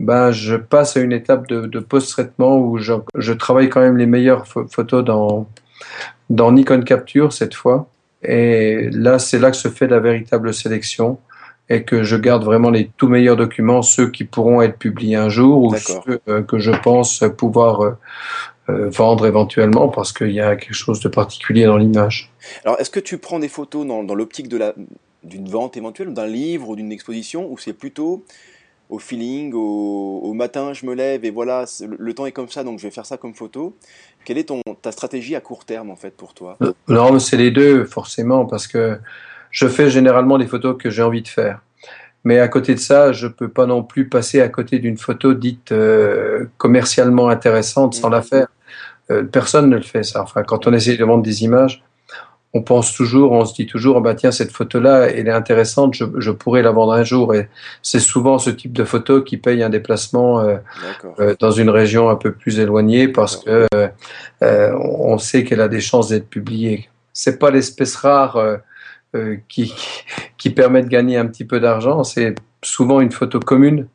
bah, 0.00 0.32
je 0.32 0.56
passe 0.56 0.96
à 0.96 1.00
une 1.00 1.12
étape 1.12 1.46
de, 1.48 1.78
post-traitement 1.78 2.58
où 2.58 2.78
je, 2.78 3.32
travaille 3.32 3.68
quand 3.68 3.80
même 3.80 3.96
les 3.96 4.06
meilleures 4.06 4.44
photos 4.46 5.04
dans, 5.04 5.48
dans 6.30 6.52
Nikon 6.52 6.82
Capture 6.82 7.32
cette 7.32 7.54
fois. 7.54 7.88
Et 8.22 8.90
là, 8.90 9.18
c'est 9.18 9.38
là 9.38 9.50
que 9.50 9.56
se 9.56 9.68
fait 9.68 9.86
la 9.86 10.00
véritable 10.00 10.52
sélection 10.52 11.18
et 11.68 11.84
que 11.84 12.02
je 12.02 12.16
garde 12.16 12.44
vraiment 12.44 12.70
les 12.70 12.90
tout 12.96 13.08
meilleurs 13.08 13.36
documents, 13.36 13.82
ceux 13.82 14.10
qui 14.10 14.24
pourront 14.24 14.62
être 14.62 14.78
publiés 14.78 15.16
un 15.16 15.28
jour 15.28 15.62
ou 15.62 15.76
ceux 15.76 16.20
euh, 16.28 16.42
que 16.42 16.58
je 16.58 16.70
pense 16.70 17.22
pouvoir 17.36 17.82
euh, 17.82 17.92
euh, 18.70 18.88
vendre 18.88 19.26
éventuellement 19.26 19.88
parce 19.88 20.12
qu'il 20.12 20.32
y 20.32 20.40
a 20.40 20.56
quelque 20.56 20.74
chose 20.74 21.00
de 21.00 21.08
particulier 21.08 21.66
dans 21.66 21.76
l'image. 21.76 22.32
Alors, 22.64 22.80
est-ce 22.80 22.90
que 22.90 23.00
tu 23.00 23.18
prends 23.18 23.38
des 23.38 23.48
photos 23.48 23.86
dans, 23.86 24.02
dans 24.02 24.14
l'optique 24.14 24.48
de 24.48 24.56
la 24.56 24.74
d'une 25.24 25.48
vente 25.48 25.76
éventuelle, 25.76 26.14
d'un 26.14 26.26
livre 26.26 26.68
ou 26.68 26.76
d'une 26.76 26.92
exposition, 26.92 27.50
ou 27.50 27.58
c'est 27.58 27.72
plutôt 27.72 28.24
au 28.88 28.98
feeling, 28.98 29.52
au, 29.54 30.32
matin 30.34 30.72
je 30.72 30.86
me 30.86 30.94
lève 30.94 31.24
et 31.24 31.30
voilà, 31.30 31.64
le, 31.98 32.14
temps 32.14 32.26
est 32.26 32.32
comme 32.32 32.48
ça, 32.48 32.64
donc 32.64 32.78
je 32.78 32.84
vais 32.84 32.90
faire 32.90 33.06
ça 33.06 33.16
comme 33.16 33.34
photo. 33.34 33.76
Quelle 34.24 34.38
est 34.38 34.44
ton, 34.44 34.62
ta 34.80 34.92
stratégie 34.92 35.34
à 35.34 35.40
court 35.40 35.64
terme 35.64 35.90
en 35.90 35.96
fait 35.96 36.16
pour 36.16 36.34
toi? 36.34 36.56
Non, 36.86 37.18
c'est 37.18 37.36
les 37.36 37.50
deux 37.50 37.84
forcément, 37.84 38.46
parce 38.46 38.66
que 38.66 38.98
je 39.50 39.66
fais 39.66 39.90
généralement 39.90 40.38
des 40.38 40.46
photos 40.46 40.76
que 40.78 40.90
j'ai 40.90 41.02
envie 41.02 41.22
de 41.22 41.28
faire. 41.28 41.60
Mais 42.24 42.38
à 42.40 42.48
côté 42.48 42.74
de 42.74 42.80
ça, 42.80 43.12
je 43.12 43.26
peux 43.26 43.48
pas 43.48 43.66
non 43.66 43.82
plus 43.82 44.08
passer 44.08 44.40
à 44.40 44.48
côté 44.48 44.78
d'une 44.78 44.98
photo 44.98 45.34
dite 45.34 45.72
euh, 45.72 46.46
commercialement 46.56 47.28
intéressante 47.28 47.94
sans 47.94 48.08
la 48.08 48.18
mhm. 48.18 48.24
faire. 48.24 48.46
Euh, 49.10 49.22
personne 49.24 49.70
ne 49.70 49.76
le 49.76 49.82
fait 49.82 50.02
ça. 50.02 50.22
Enfin, 50.22 50.42
quand 50.42 50.66
on 50.66 50.72
essaie 50.72 50.96
de 50.96 51.04
vendre 51.04 51.22
des 51.22 51.44
images, 51.44 51.82
on 52.54 52.62
pense 52.62 52.94
toujours, 52.94 53.32
on 53.32 53.44
se 53.44 53.54
dit 53.54 53.66
toujours, 53.66 54.00
bah 54.00 54.14
tiens, 54.14 54.30
cette 54.30 54.52
photo-là, 54.52 55.08
elle 55.10 55.28
est 55.28 55.32
intéressante, 55.32 55.94
je, 55.94 56.30
pourrais 56.30 56.62
la 56.62 56.70
vendre 56.70 56.92
un 56.92 57.04
jour. 57.04 57.34
Et 57.34 57.48
c'est 57.82 58.00
souvent 58.00 58.38
ce 58.38 58.50
type 58.50 58.72
de 58.72 58.84
photo 58.84 59.22
qui 59.22 59.36
paye 59.36 59.62
un 59.62 59.68
déplacement 59.68 60.40
euh, 60.40 61.34
dans 61.38 61.50
une 61.50 61.68
région 61.68 62.08
un 62.08 62.16
peu 62.16 62.32
plus 62.32 62.58
éloignée 62.58 63.08
parce 63.08 63.36
que 63.36 63.66
on 64.40 65.18
sait 65.18 65.44
qu'elle 65.44 65.60
a 65.60 65.68
des 65.68 65.80
chances 65.80 66.08
d'être 66.08 66.28
publiée. 66.28 66.88
C'est 67.12 67.38
pas 67.38 67.50
l'espèce 67.50 67.96
rare 67.96 68.60
euh, 69.16 69.38
qui, 69.48 69.72
qui 70.36 70.50
permet 70.50 70.82
de 70.82 70.88
gagner 70.88 71.16
un 71.16 71.24
petit 71.24 71.46
peu 71.46 71.60
d'argent. 71.60 72.04
C'est 72.04 72.34
souvent 72.60 73.00
une 73.00 73.10
photo 73.10 73.40
commune, 73.40 73.88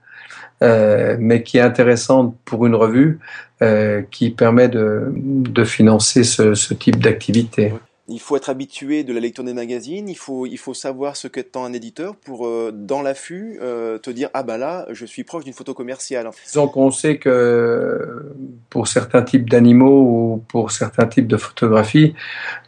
euh, 0.63 1.17
mais 1.19 1.43
qui 1.43 1.59
est 1.59 1.61
intéressante 1.61 2.35
pour 2.45 2.65
une 2.65 2.73
revue, 2.73 3.19
euh, 3.61 4.01
qui 4.09 4.31
permet 4.31 4.69
de, 4.69 5.13
de 5.15 5.63
financer 5.65 6.23
ce, 6.23 6.55
ce 6.55 6.73
type 6.73 6.99
d'activité 6.99 7.73
il 8.09 8.19
faut 8.19 8.35
être 8.35 8.49
habitué 8.49 9.05
de 9.05 9.13
la 9.13 9.21
lecture 9.21 9.45
des 9.45 9.53
magazines, 9.53 10.09
il 10.09 10.17
faut, 10.17 10.45
il 10.45 10.57
faut 10.57 10.73
savoir 10.73 11.15
ce 11.15 11.29
qu'attend 11.29 11.63
un 11.63 11.71
éditeur 11.71 12.17
pour, 12.17 12.45
euh, 12.45 12.71
dans 12.73 13.01
l'affût, 13.01 13.59
euh, 13.61 13.97
te 13.97 14.09
dire 14.09 14.29
Ah 14.33 14.43
ben 14.43 14.57
là, 14.57 14.85
je 14.91 15.05
suis 15.05 15.23
proche 15.23 15.45
d'une 15.45 15.53
photo 15.53 15.73
commerciale. 15.73 16.29
Disons 16.45 16.67
qu'on 16.67 16.91
sait 16.91 17.17
que 17.17 18.33
pour 18.69 18.89
certains 18.89 19.21
types 19.21 19.49
d'animaux 19.49 20.01
ou 20.01 20.43
pour 20.49 20.71
certains 20.71 21.07
types 21.07 21.27
de 21.27 21.37
photographies, 21.37 22.13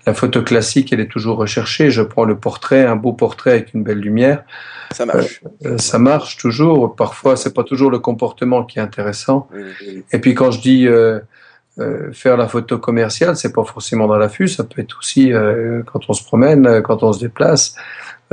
la 0.08 0.14
photo 0.14 0.42
classique, 0.42 0.94
elle 0.94 1.02
est 1.02 1.12
toujours 1.12 1.38
recherchée. 1.38 1.92
Je 1.92 2.02
prends 2.02 2.24
le 2.24 2.38
portrait, 2.38 2.86
un 2.86 2.96
beau 2.96 3.12
portrait 3.12 3.52
avec 3.52 3.74
une 3.74 3.84
belle 3.84 4.00
lumière. 4.00 4.44
Ça 4.92 5.06
marche. 5.06 5.42
Euh, 5.66 5.78
ça 5.78 6.00
marche 6.00 6.38
toujours. 6.38 6.96
Parfois, 6.96 7.36
c'est 7.36 7.54
pas 7.54 7.64
toujours 7.64 7.92
le 7.92 8.00
comportement 8.00 8.64
qui 8.64 8.80
est 8.80 8.82
intéressant. 8.82 9.50
Et 10.14 10.20
puis 10.20 10.34
quand 10.34 10.52
je 10.52 10.62
dis 10.62 10.88
euh, 11.78 12.14
faire 12.14 12.38
la 12.38 12.48
photo 12.48 12.78
commerciale, 12.78 13.36
c'est 13.36 13.52
pas 13.52 13.66
forcément 13.66 14.08
dans 14.08 14.18
l'affût, 14.18 14.48
ça 14.48 14.64
peut 14.64 14.82
être 14.82 14.98
aussi 14.98 15.34
euh, 15.34 15.84
quand 15.86 16.00
on 16.08 16.14
se 16.14 16.24
promène, 16.24 16.66
euh, 16.66 16.82
quand 16.82 17.04
on 17.04 17.12
se 17.12 17.20
déplace, 17.20 17.76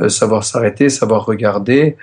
savoir 0.08 0.44
s'arrêter, 0.44 0.88
savoir 0.88 1.26
regarder, 1.26 1.98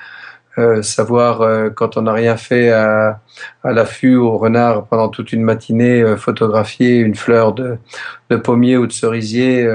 savoir 0.82 1.72
quand 1.74 1.98
on 1.98 2.04
n'a 2.04 2.14
rien 2.14 2.38
fait 2.38 2.70
à, 2.70 3.20
à 3.64 3.72
l'affût 3.72 4.16
au 4.16 4.38
renard 4.38 4.86
pendant 4.86 5.10
toute 5.10 5.34
une 5.34 5.42
matinée, 5.42 6.16
photographier 6.18 6.98
une 6.98 7.16
fleur 7.16 7.54
de, 7.54 7.78
de 8.30 8.36
pommier 8.36 8.78
ou 8.78 8.86
de 8.86 8.92
cerisier 8.92 9.68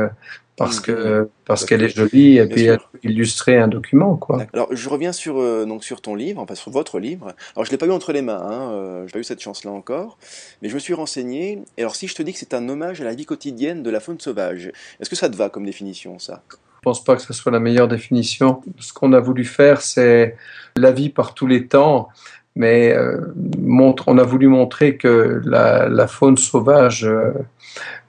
parce 0.57 0.81
que 0.81 1.29
parce 1.45 1.65
qu'elle 1.65 1.83
est 1.83 1.89
jolie 1.89 2.39
et 2.39 2.47
puis 2.47 2.69
illustrer 3.03 3.59
un 3.59 3.69
document 3.69 4.17
quoi. 4.17 4.47
Alors 4.53 4.69
je 4.75 4.89
reviens 4.89 5.13
sur 5.13 5.41
euh, 5.41 5.65
donc 5.65 5.83
sur 5.85 6.01
ton 6.01 6.15
livre, 6.15 6.41
enfin 6.41 6.55
sur 6.55 6.71
votre 6.71 6.99
livre. 6.99 7.35
Alors 7.57 7.65
je 7.65 7.71
l'ai 7.71 7.79
pas 7.79 7.87
eu 7.87 7.91
entre 7.91 8.13
les 8.13 8.23
mains, 8.23 8.43
hein, 8.43 8.71
euh, 8.73 9.07
j'ai 9.07 9.13
pas 9.13 9.19
eu 9.19 9.25
cette 9.25 9.41
chance 9.41 9.65
là 9.65 9.73
encore, 9.73 10.17
mais 10.63 10.69
je 10.69 10.75
me 10.75 10.79
suis 10.79 10.95
renseigné. 10.95 11.63
Et 11.77 11.83
alors 11.83 11.97
si 11.97 12.07
je 12.07 12.15
te 12.15 12.23
dis 12.23 12.33
que 12.33 12.39
c'est 12.39 12.55
un 12.55 12.69
hommage 12.69 13.01
à 13.01 13.05
la 13.05 13.15
vie 13.15 13.27
quotidienne 13.27 13.83
de 13.83 13.91
la 13.91 14.01
faune 14.01 14.21
sauvage, 14.21 14.71
est-ce 15.01 15.11
que 15.11 15.17
ça 15.17 15.29
te 15.29 15.37
va 15.37 15.49
comme 15.49 15.65
définition 15.65 16.19
ça? 16.19 16.43
Je 16.51 16.91
pense 16.91 17.03
pas 17.03 17.17
que 17.17 17.23
ce 17.23 17.33
soit 17.33 17.51
la 17.51 17.61
meilleure 17.61 17.89
définition. 17.89 18.61
Ce 18.79 18.93
qu'on 18.93 19.15
a 19.15 19.21
voulu 19.21 19.47
faire, 19.47 19.81
c'est 19.81 20.37
la 20.77 20.93
vie 20.93 21.09
par 21.09 21.33
tous 21.33 21.47
les 21.47 21.67
temps 21.67 22.11
mais 22.57 22.93
euh, 22.93 23.35
montre, 23.59 24.05
on 24.07 24.19
a 24.19 24.23
voulu 24.23 24.49
montrer 24.49 24.97
que 24.97 25.43
la, 25.45 25.89
la 25.89 26.07
faune 26.07 26.37
sauvage 26.37 27.05
euh, 27.05 27.33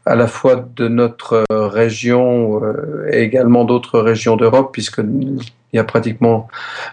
à 0.05 0.15
la 0.15 0.27
fois 0.27 0.67
de 0.75 0.87
notre 0.87 1.43
région 1.49 2.63
euh, 2.63 3.09
et 3.11 3.21
également 3.21 3.65
d'autres 3.65 3.99
régions 3.99 4.35
d'Europe, 4.35 4.69
puisqu'il 4.71 5.39
y 5.73 5.79
a 5.79 5.83
pratiquement 5.83 6.47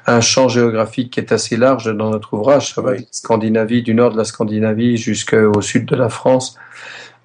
un 0.07 0.23
champ 0.23 0.49
géographique 0.49 1.13
qui 1.13 1.21
est 1.21 1.31
assez 1.31 1.57
large 1.57 1.95
dans 1.95 2.11
notre 2.11 2.33
ouvrage. 2.35 2.75
Ça 2.75 2.81
va 2.81 2.93
Scandinavie, 3.11 3.83
du 3.83 3.95
nord 3.95 4.13
de 4.13 4.17
la 4.17 4.25
Scandinavie 4.25 4.97
jusqu'au 4.97 5.61
sud 5.61 5.85
de 5.85 5.97
la 5.97 6.09
France. 6.09 6.57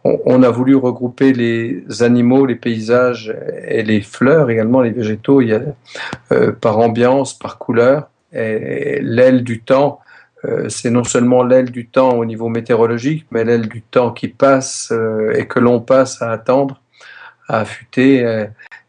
On, 0.04 0.44
a 0.44 0.50
voulu 0.50 0.76
regrouper 0.76 1.34
les 1.34 1.84
animaux, 2.02 2.46
les 2.46 2.56
paysages 2.56 3.36
et 3.68 3.84
les 3.84 4.00
fleurs, 4.02 4.50
également 4.50 4.80
les 4.80 4.92
végétaux, 4.92 5.42
il 5.42 5.50
y 5.50 5.54
a, 5.54 5.62
euh, 6.32 6.54
par 6.54 6.80
ambiance, 6.80 7.38
par 7.38 7.58
couleur. 7.58 8.10
Et 8.32 9.00
l'aile 9.02 9.44
du 9.44 9.62
temps, 9.62 10.00
c'est 10.70 10.90
non 10.90 11.04
seulement 11.04 11.44
l'aile 11.44 11.72
du 11.72 11.88
temps 11.88 12.12
au 12.18 12.26
niveau 12.26 12.50
météorologique, 12.50 13.26
mais 13.32 13.44
l'aile 13.44 13.68
du 13.68 13.82
temps 13.82 14.12
qui 14.12 14.28
passe 14.28 14.90
euh, 14.92 15.34
et 15.36 15.48
que 15.48 15.60
l'on 15.60 15.80
passe 15.82 16.22
à 16.22 16.32
attendre, 16.32 16.82
à 17.48 17.60
affûter 17.60 18.26
euh, 18.26 18.46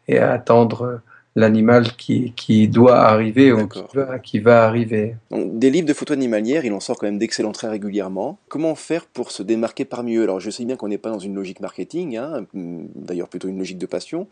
et 0.07 0.19
à 0.19 0.31
attendre 0.31 1.01
l'animal 1.35 1.95
qui, 1.95 2.33
qui 2.35 2.67
doit 2.67 2.97
arriver 2.97 3.51
ou 3.51 3.67
qui 3.67 3.83
va, 3.93 4.19
qui 4.19 4.39
va 4.39 4.65
arriver. 4.65 5.15
des 5.31 5.69
livres 5.69 5.87
de 5.87 5.93
photos 5.93 6.17
animalières, 6.17 6.65
il 6.65 6.73
en 6.73 6.79
sort 6.79 6.97
quand 6.97 7.05
même 7.05 7.19
d'excellents 7.19 7.51
très 7.51 7.69
régulièrement. 7.69 8.39
Comment 8.49 8.75
faire 8.75 9.05
pour 9.05 9.31
se 9.31 9.43
démarquer 9.43 9.85
parmi 9.85 10.15
eux? 10.15 10.23
Alors 10.23 10.39
je 10.39 10.49
sais 10.49 10.65
bien 10.65 10.75
qu'on 10.75 10.87
n'est 10.87 10.97
pas 10.97 11.11
dans 11.11 11.19
une 11.19 11.35
logique 11.35 11.59
marketing, 11.59 12.17
hein, 12.17 12.45
d'ailleurs 12.53 13.29
plutôt 13.29 13.47
une 13.47 13.57
logique 13.57 13.77
de 13.77 13.85
passion. 13.85 14.27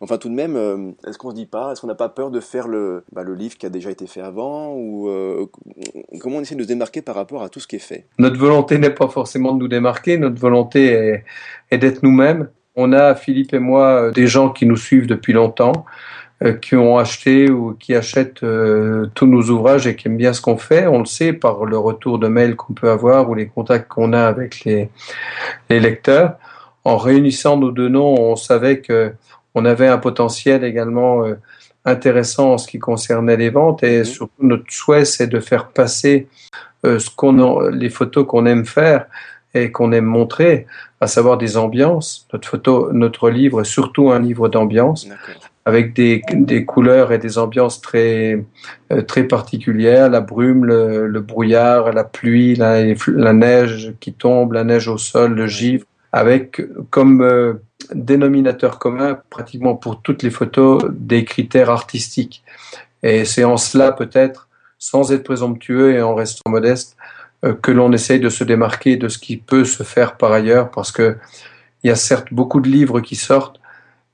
Enfin 0.00 0.16
tout 0.16 0.28
de 0.28 0.34
même, 0.34 0.56
euh, 0.56 0.90
est-ce 1.06 1.18
qu'on 1.18 1.30
se 1.30 1.34
dit 1.34 1.46
pas, 1.46 1.72
est-ce 1.72 1.80
qu'on 1.80 1.86
n'a 1.86 1.94
pas 1.94 2.08
peur 2.08 2.30
de 2.30 2.40
faire 2.40 2.66
le, 2.66 3.04
bah, 3.12 3.22
le 3.22 3.34
livre 3.34 3.56
qui 3.58 3.66
a 3.66 3.70
déjà 3.70 3.90
été 3.90 4.06
fait 4.06 4.22
avant 4.22 4.74
ou 4.74 5.08
euh, 5.08 5.46
comment 6.18 6.38
on 6.38 6.40
essaie 6.40 6.54
de 6.54 6.62
se 6.62 6.68
démarquer 6.68 7.02
par 7.02 7.14
rapport 7.14 7.42
à 7.42 7.50
tout 7.50 7.60
ce 7.60 7.66
qui 7.66 7.76
est 7.76 7.78
fait? 7.78 8.06
Notre 8.18 8.38
volonté 8.38 8.78
n'est 8.78 8.90
pas 8.90 9.08
forcément 9.08 9.52
de 9.52 9.58
nous 9.58 9.68
démarquer, 9.68 10.16
notre 10.16 10.40
volonté 10.40 10.86
est, 10.86 11.24
est 11.70 11.78
d'être 11.78 12.02
nous-mêmes. 12.02 12.48
On 12.74 12.92
a, 12.92 13.16
Philippe 13.16 13.54
et 13.54 13.58
moi, 13.58 14.12
des 14.12 14.28
gens 14.28 14.50
qui 14.50 14.64
nous 14.64 14.76
suivent 14.76 15.08
depuis 15.08 15.32
longtemps. 15.32 15.84
Euh, 16.44 16.52
qui 16.52 16.76
ont 16.76 16.98
acheté 16.98 17.50
ou 17.50 17.74
qui 17.74 17.96
achètent 17.96 18.44
euh, 18.44 19.06
tous 19.14 19.26
nos 19.26 19.42
ouvrages 19.50 19.88
et 19.88 19.96
qui 19.96 20.06
aiment 20.06 20.16
bien 20.16 20.32
ce 20.32 20.40
qu'on 20.40 20.56
fait. 20.56 20.86
On 20.86 21.00
le 21.00 21.04
sait 21.04 21.32
par 21.32 21.64
le 21.64 21.76
retour 21.76 22.20
de 22.20 22.28
mail 22.28 22.54
qu'on 22.54 22.74
peut 22.74 22.90
avoir 22.90 23.28
ou 23.28 23.34
les 23.34 23.48
contacts 23.48 23.88
qu'on 23.88 24.12
a 24.12 24.22
avec 24.22 24.64
les, 24.64 24.88
les 25.68 25.80
lecteurs. 25.80 26.36
En 26.84 26.96
réunissant 26.96 27.56
nos 27.56 27.72
deux 27.72 27.88
noms, 27.88 28.14
on 28.20 28.36
savait 28.36 28.78
que 28.78 29.14
on 29.56 29.64
avait 29.64 29.88
un 29.88 29.98
potentiel 29.98 30.62
également 30.62 31.24
euh, 31.24 31.34
intéressant 31.84 32.52
en 32.52 32.58
ce 32.58 32.68
qui 32.68 32.78
concernait 32.78 33.36
les 33.36 33.50
ventes 33.50 33.82
et 33.82 33.98
mhm. 33.98 34.04
surtout 34.04 34.46
notre 34.46 34.70
souhait 34.72 35.04
c'est 35.04 35.26
de 35.26 35.40
faire 35.40 35.68
passer 35.68 36.28
ce 36.84 37.10
qu'on 37.10 37.68
les 37.70 37.90
photos 37.90 38.24
qu'on 38.24 38.46
aime 38.46 38.64
faire 38.64 39.06
et 39.54 39.72
qu'on 39.72 39.90
aime 39.90 40.04
montrer, 40.04 40.66
à 41.00 41.08
savoir 41.08 41.38
des 41.38 41.56
ambiances. 41.56 42.28
Notre 42.32 42.48
photo, 42.48 42.92
notre 42.92 43.30
livre 43.30 43.62
est 43.62 43.64
surtout 43.64 44.10
un 44.12 44.20
livre 44.20 44.48
d'ambiance 44.48 45.08
avec 45.68 45.92
des, 45.92 46.22
des, 46.32 46.64
couleurs 46.64 47.12
et 47.12 47.18
des 47.18 47.36
ambiances 47.36 47.82
très, 47.82 48.42
euh, 48.90 49.02
très 49.02 49.24
particulières, 49.24 50.08
la 50.08 50.22
brume, 50.22 50.64
le, 50.64 51.20
brouillard, 51.20 51.92
la 51.92 52.04
pluie, 52.04 52.54
la, 52.54 52.82
la, 53.08 53.32
neige 53.34 53.92
qui 54.00 54.14
tombe, 54.14 54.54
la 54.54 54.64
neige 54.64 54.88
au 54.88 54.96
sol, 54.96 55.34
le 55.34 55.46
givre, 55.46 55.84
avec 56.10 56.62
comme 56.88 57.20
euh, 57.20 57.52
dénominateur 57.94 58.78
commun 58.78 59.18
pratiquement 59.28 59.76
pour 59.76 60.00
toutes 60.00 60.22
les 60.22 60.30
photos 60.30 60.82
des 60.90 61.26
critères 61.26 61.68
artistiques. 61.68 62.42
Et 63.02 63.26
c'est 63.26 63.44
en 63.44 63.58
cela 63.58 63.92
peut-être, 63.92 64.48
sans 64.78 65.12
être 65.12 65.24
présomptueux 65.24 65.92
et 65.92 66.00
en 66.00 66.14
restant 66.14 66.50
modeste, 66.50 66.96
euh, 67.44 67.52
que 67.52 67.72
l'on 67.72 67.92
essaye 67.92 68.20
de 68.20 68.30
se 68.30 68.42
démarquer 68.42 68.96
de 68.96 69.08
ce 69.08 69.18
qui 69.18 69.36
peut 69.36 69.66
se 69.66 69.82
faire 69.82 70.16
par 70.16 70.32
ailleurs, 70.32 70.70
parce 70.70 70.92
que 70.92 71.18
il 71.84 71.88
y 71.88 71.90
a 71.90 71.94
certes 71.94 72.32
beaucoup 72.32 72.60
de 72.60 72.70
livres 72.70 73.00
qui 73.00 73.16
sortent, 73.16 73.57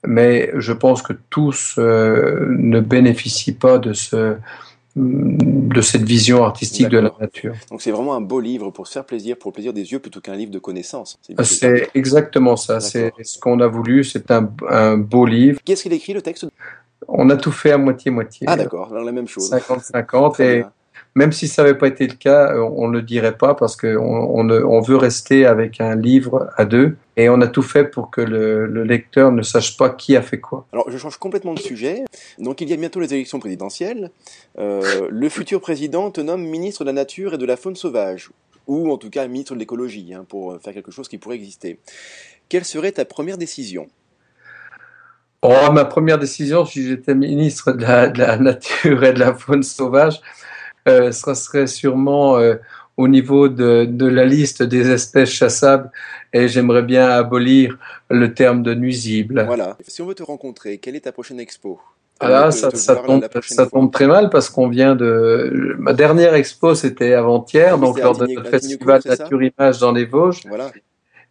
mais 0.06 0.50
je 0.56 0.72
pense 0.72 1.02
que 1.02 1.12
tous 1.30 1.76
euh, 1.78 2.46
ne 2.58 2.80
bénéficient 2.80 3.52
pas 3.52 3.78
de 3.78 3.92
ce 3.92 4.36
de 4.96 5.80
cette 5.80 6.04
vision 6.04 6.44
artistique 6.44 6.88
de 6.88 6.98
la 6.98 7.12
nature. 7.18 7.54
Donc 7.68 7.82
c'est 7.82 7.90
vraiment 7.90 8.14
un 8.14 8.20
beau 8.20 8.38
livre 8.38 8.70
pour 8.70 8.86
se 8.86 8.92
faire 8.92 9.04
plaisir, 9.04 9.36
pour 9.36 9.50
le 9.50 9.54
plaisir 9.54 9.72
des 9.72 9.90
yeux, 9.90 9.98
plutôt 9.98 10.20
qu'un 10.20 10.36
livre 10.36 10.52
de 10.52 10.60
connaissances. 10.60 11.18
C'est 11.42 11.90
exactement 11.94 12.56
ça, 12.56 12.78
c'est 12.78 13.12
ce 13.22 13.38
qu'on 13.40 13.58
a 13.58 13.66
voulu, 13.66 14.04
c'est 14.04 14.30
un, 14.30 14.48
un, 14.70 14.96
beau 14.96 15.26
livre. 15.26 15.60
Qui 15.64 15.72
est-ce 15.72 15.82
qu'il 15.82 15.92
écrit 15.92 16.12
le 16.12 16.22
texte? 16.22 16.46
On 17.08 17.28
a 17.30 17.36
tout 17.36 17.50
fait 17.50 17.72
à 17.72 17.78
moitié-moitié. 17.78 18.46
Ah 18.48 18.56
d'accord, 18.56 18.94
la 18.94 19.10
même 19.10 19.26
chose. 19.26 19.50
50-50 19.50 20.40
et 20.42 20.64
même 21.16 21.32
si 21.32 21.48
ça 21.48 21.62
n'avait 21.62 21.76
pas 21.76 21.88
été 21.88 22.06
le 22.06 22.14
cas, 22.14 22.54
on 22.56 22.86
ne 22.86 22.92
le 22.92 23.02
dirait 23.02 23.36
pas 23.36 23.54
parce 23.54 23.76
qu'on 23.76 23.96
on, 23.98 24.48
on 24.48 24.80
veut 24.80 24.96
rester 24.96 25.44
avec 25.44 25.80
un 25.80 25.96
livre 25.96 26.50
à 26.56 26.64
deux 26.64 26.96
Et 27.16 27.28
on 27.28 27.40
a 27.40 27.46
tout 27.46 27.62
fait 27.62 27.84
pour 27.84 28.10
que 28.10 28.20
le, 28.20 28.66
le, 28.66 28.82
lecteur 28.82 29.30
ne 29.30 29.42
sache 29.42 29.76
pas 29.76 29.90
qui 29.90 30.16
a 30.16 30.22
fait 30.22 30.40
quoi. 30.40 30.66
Alors 30.72 30.90
je 30.90 30.98
change 30.98 31.16
complètement 31.16 31.54
de 31.54 31.60
sujet. 31.60 32.04
Donc 32.38 32.60
il 32.60 32.68
y 32.68 32.72
a 32.72 32.76
bientôt 32.76 32.98
les 32.98 33.14
élections 33.14 33.38
présidentielles. 33.38 34.10
Euh, 34.58 35.08
le 35.10 35.28
futur 35.28 35.60
président 35.60 36.10
te 36.10 36.20
nomme 36.20 36.44
ministre 36.44 36.82
de 36.82 36.88
la 36.88 36.92
Nature 36.92 37.34
et 37.34 37.38
de 37.38 37.46
la 37.46 37.56
Faune 37.56 37.76
sauvage, 37.76 38.30
ou 38.66 38.90
en 38.90 38.98
tout 38.98 39.10
cas 39.10 39.28
ministre 39.28 39.54
de 39.54 39.60
l'écologie, 39.60 40.12
hein, 40.12 40.24
pour 40.28 40.60
faire 40.60 40.74
quelque 40.74 40.90
chose 40.90 41.08
qui 41.08 41.18
pourrait 41.18 41.36
exister. 41.36 41.78
Quelle 42.48 42.64
serait 42.64 42.92
ta 42.92 43.04
première 43.04 43.38
décision? 43.38 43.88
Oh, 45.42 45.70
ma 45.72 45.84
première 45.84 46.18
décision, 46.18 46.64
si 46.64 46.88
j'étais 46.88 47.14
ministre 47.14 47.72
de 47.72 47.82
la, 47.82 48.08
de 48.08 48.18
la, 48.18 48.38
Nature 48.38 49.04
et 49.04 49.12
de 49.12 49.18
la 49.18 49.34
Faune 49.34 49.62
sauvage, 49.62 50.20
euh, 50.88 51.12
ce 51.12 51.34
serait 51.34 51.66
sûrement 51.66 52.38
euh, 52.38 52.56
au 52.96 53.08
niveau 53.08 53.48
de, 53.48 53.84
de, 53.84 54.06
la 54.06 54.24
liste 54.24 54.62
des 54.62 54.90
espèces 54.90 55.30
chassables 55.30 55.90
et 56.32 56.48
j'aimerais 56.48 56.82
bien 56.82 57.08
abolir 57.08 57.78
le 58.08 58.34
terme 58.34 58.62
de 58.62 58.74
nuisible. 58.74 59.44
Voilà. 59.46 59.76
Si 59.86 60.00
on 60.02 60.06
veut 60.06 60.14
te 60.14 60.22
rencontrer, 60.22 60.78
quelle 60.78 60.96
est 60.96 61.00
ta 61.00 61.12
prochaine 61.12 61.40
expo? 61.40 61.80
Ah 62.20 62.52
ça, 62.52 62.70
ça, 62.70 62.96
tombe, 62.96 63.26
ça 63.42 63.66
tombe, 63.66 63.92
très 63.92 64.06
mal 64.06 64.30
parce 64.30 64.48
qu'on 64.48 64.68
vient 64.68 64.94
de. 64.94 65.74
Ma 65.78 65.92
dernière 65.92 66.34
expo, 66.34 66.76
c'était 66.76 67.12
avant-hier, 67.12 67.76
donc 67.76 67.98
lors 67.98 68.24
du 68.24 68.38
festival 68.44 69.02
Nature 69.04 69.42
Image 69.42 69.80
dans 69.80 69.90
les 69.90 70.04
Vosges. 70.04 70.42
Voilà. 70.46 70.70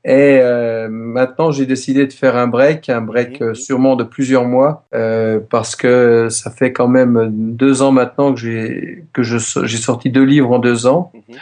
Et 0.05 0.39
euh, 0.41 0.89
maintenant, 0.89 1.51
j'ai 1.51 1.65
décidé 1.65 2.05
de 2.05 2.11
faire 2.11 2.35
un 2.35 2.47
break, 2.47 2.89
un 2.89 2.99
break 2.99 3.41
euh, 3.41 3.53
sûrement 3.53 3.95
de 3.95 4.03
plusieurs 4.03 4.43
mois, 4.43 4.83
euh, 4.93 5.39
parce 5.49 5.77
que 5.77 6.27
ça 6.29 6.51
fait 6.51 6.73
quand 6.73 6.89
même 6.89 7.29
deux 7.31 7.81
ans 7.81 7.93
maintenant 7.93 8.33
que 8.33 8.39
j'ai 8.39 9.05
que 9.13 9.23
je 9.23 9.37
j'ai 9.63 9.77
sorti 9.77 10.09
deux 10.09 10.25
livres 10.25 10.51
en 10.51 10.59
deux 10.59 10.87
ans, 10.87 11.13
mhm. 11.13 11.35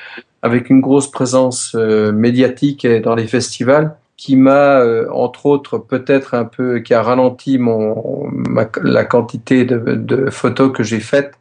avec 0.43 0.69
une 0.69 0.79
grosse 0.79 1.09
présence 1.09 1.73
euh, 1.75 2.11
médiatique 2.11 2.85
dans 2.85 3.15
les 3.15 3.25
festivals, 3.25 3.95
qui 4.15 4.35
m'a 4.35 4.79
euh, 4.81 5.07
entre 5.11 5.47
autres 5.47 5.79
peut-être 5.79 6.35
un 6.35 6.45
peu 6.45 6.81
qui 6.81 6.93
a 6.93 7.01
ralenti 7.01 7.57
mon 7.57 8.27
ma, 8.31 8.69
la 8.83 9.05
quantité 9.05 9.65
de, 9.65 9.79
de 9.95 10.29
photos 10.29 10.71
que 10.71 10.83
j'ai 10.83 10.99
faites 10.99 11.33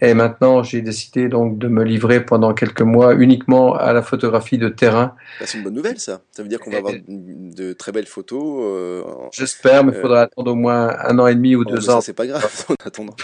et 0.00 0.14
maintenant, 0.14 0.62
j'ai 0.62 0.82
décidé 0.82 1.28
donc 1.28 1.58
de 1.58 1.68
me 1.68 1.84
livrer 1.84 2.24
pendant 2.24 2.54
quelques 2.54 2.82
mois 2.82 3.14
uniquement 3.14 3.74
à 3.74 3.92
la 3.92 4.02
photographie 4.02 4.58
de 4.58 4.68
terrain. 4.68 5.14
Bah, 5.40 5.46
c'est 5.46 5.58
une 5.58 5.64
bonne 5.64 5.74
nouvelle, 5.74 5.98
ça. 5.98 6.20
Ça 6.32 6.42
veut 6.42 6.48
dire 6.48 6.60
qu'on 6.60 6.70
va 6.70 6.78
avoir 6.78 6.94
de 7.06 7.72
très 7.72 7.92
belles 7.92 8.06
photos. 8.06 8.60
Euh, 8.64 9.02
J'espère, 9.32 9.84
mais 9.84 9.92
il 9.94 10.00
faudra 10.00 10.22
attendre 10.22 10.52
au 10.52 10.54
moins 10.54 10.96
un 11.04 11.18
an 11.18 11.26
et 11.26 11.34
demi 11.34 11.54
ou 11.54 11.64
oh, 11.66 11.70
deux 11.70 11.90
ans. 11.90 12.00
C'est 12.00 12.12
pas 12.12 12.26
grave, 12.26 12.66
en 12.68 12.74
attendant. 12.84 13.16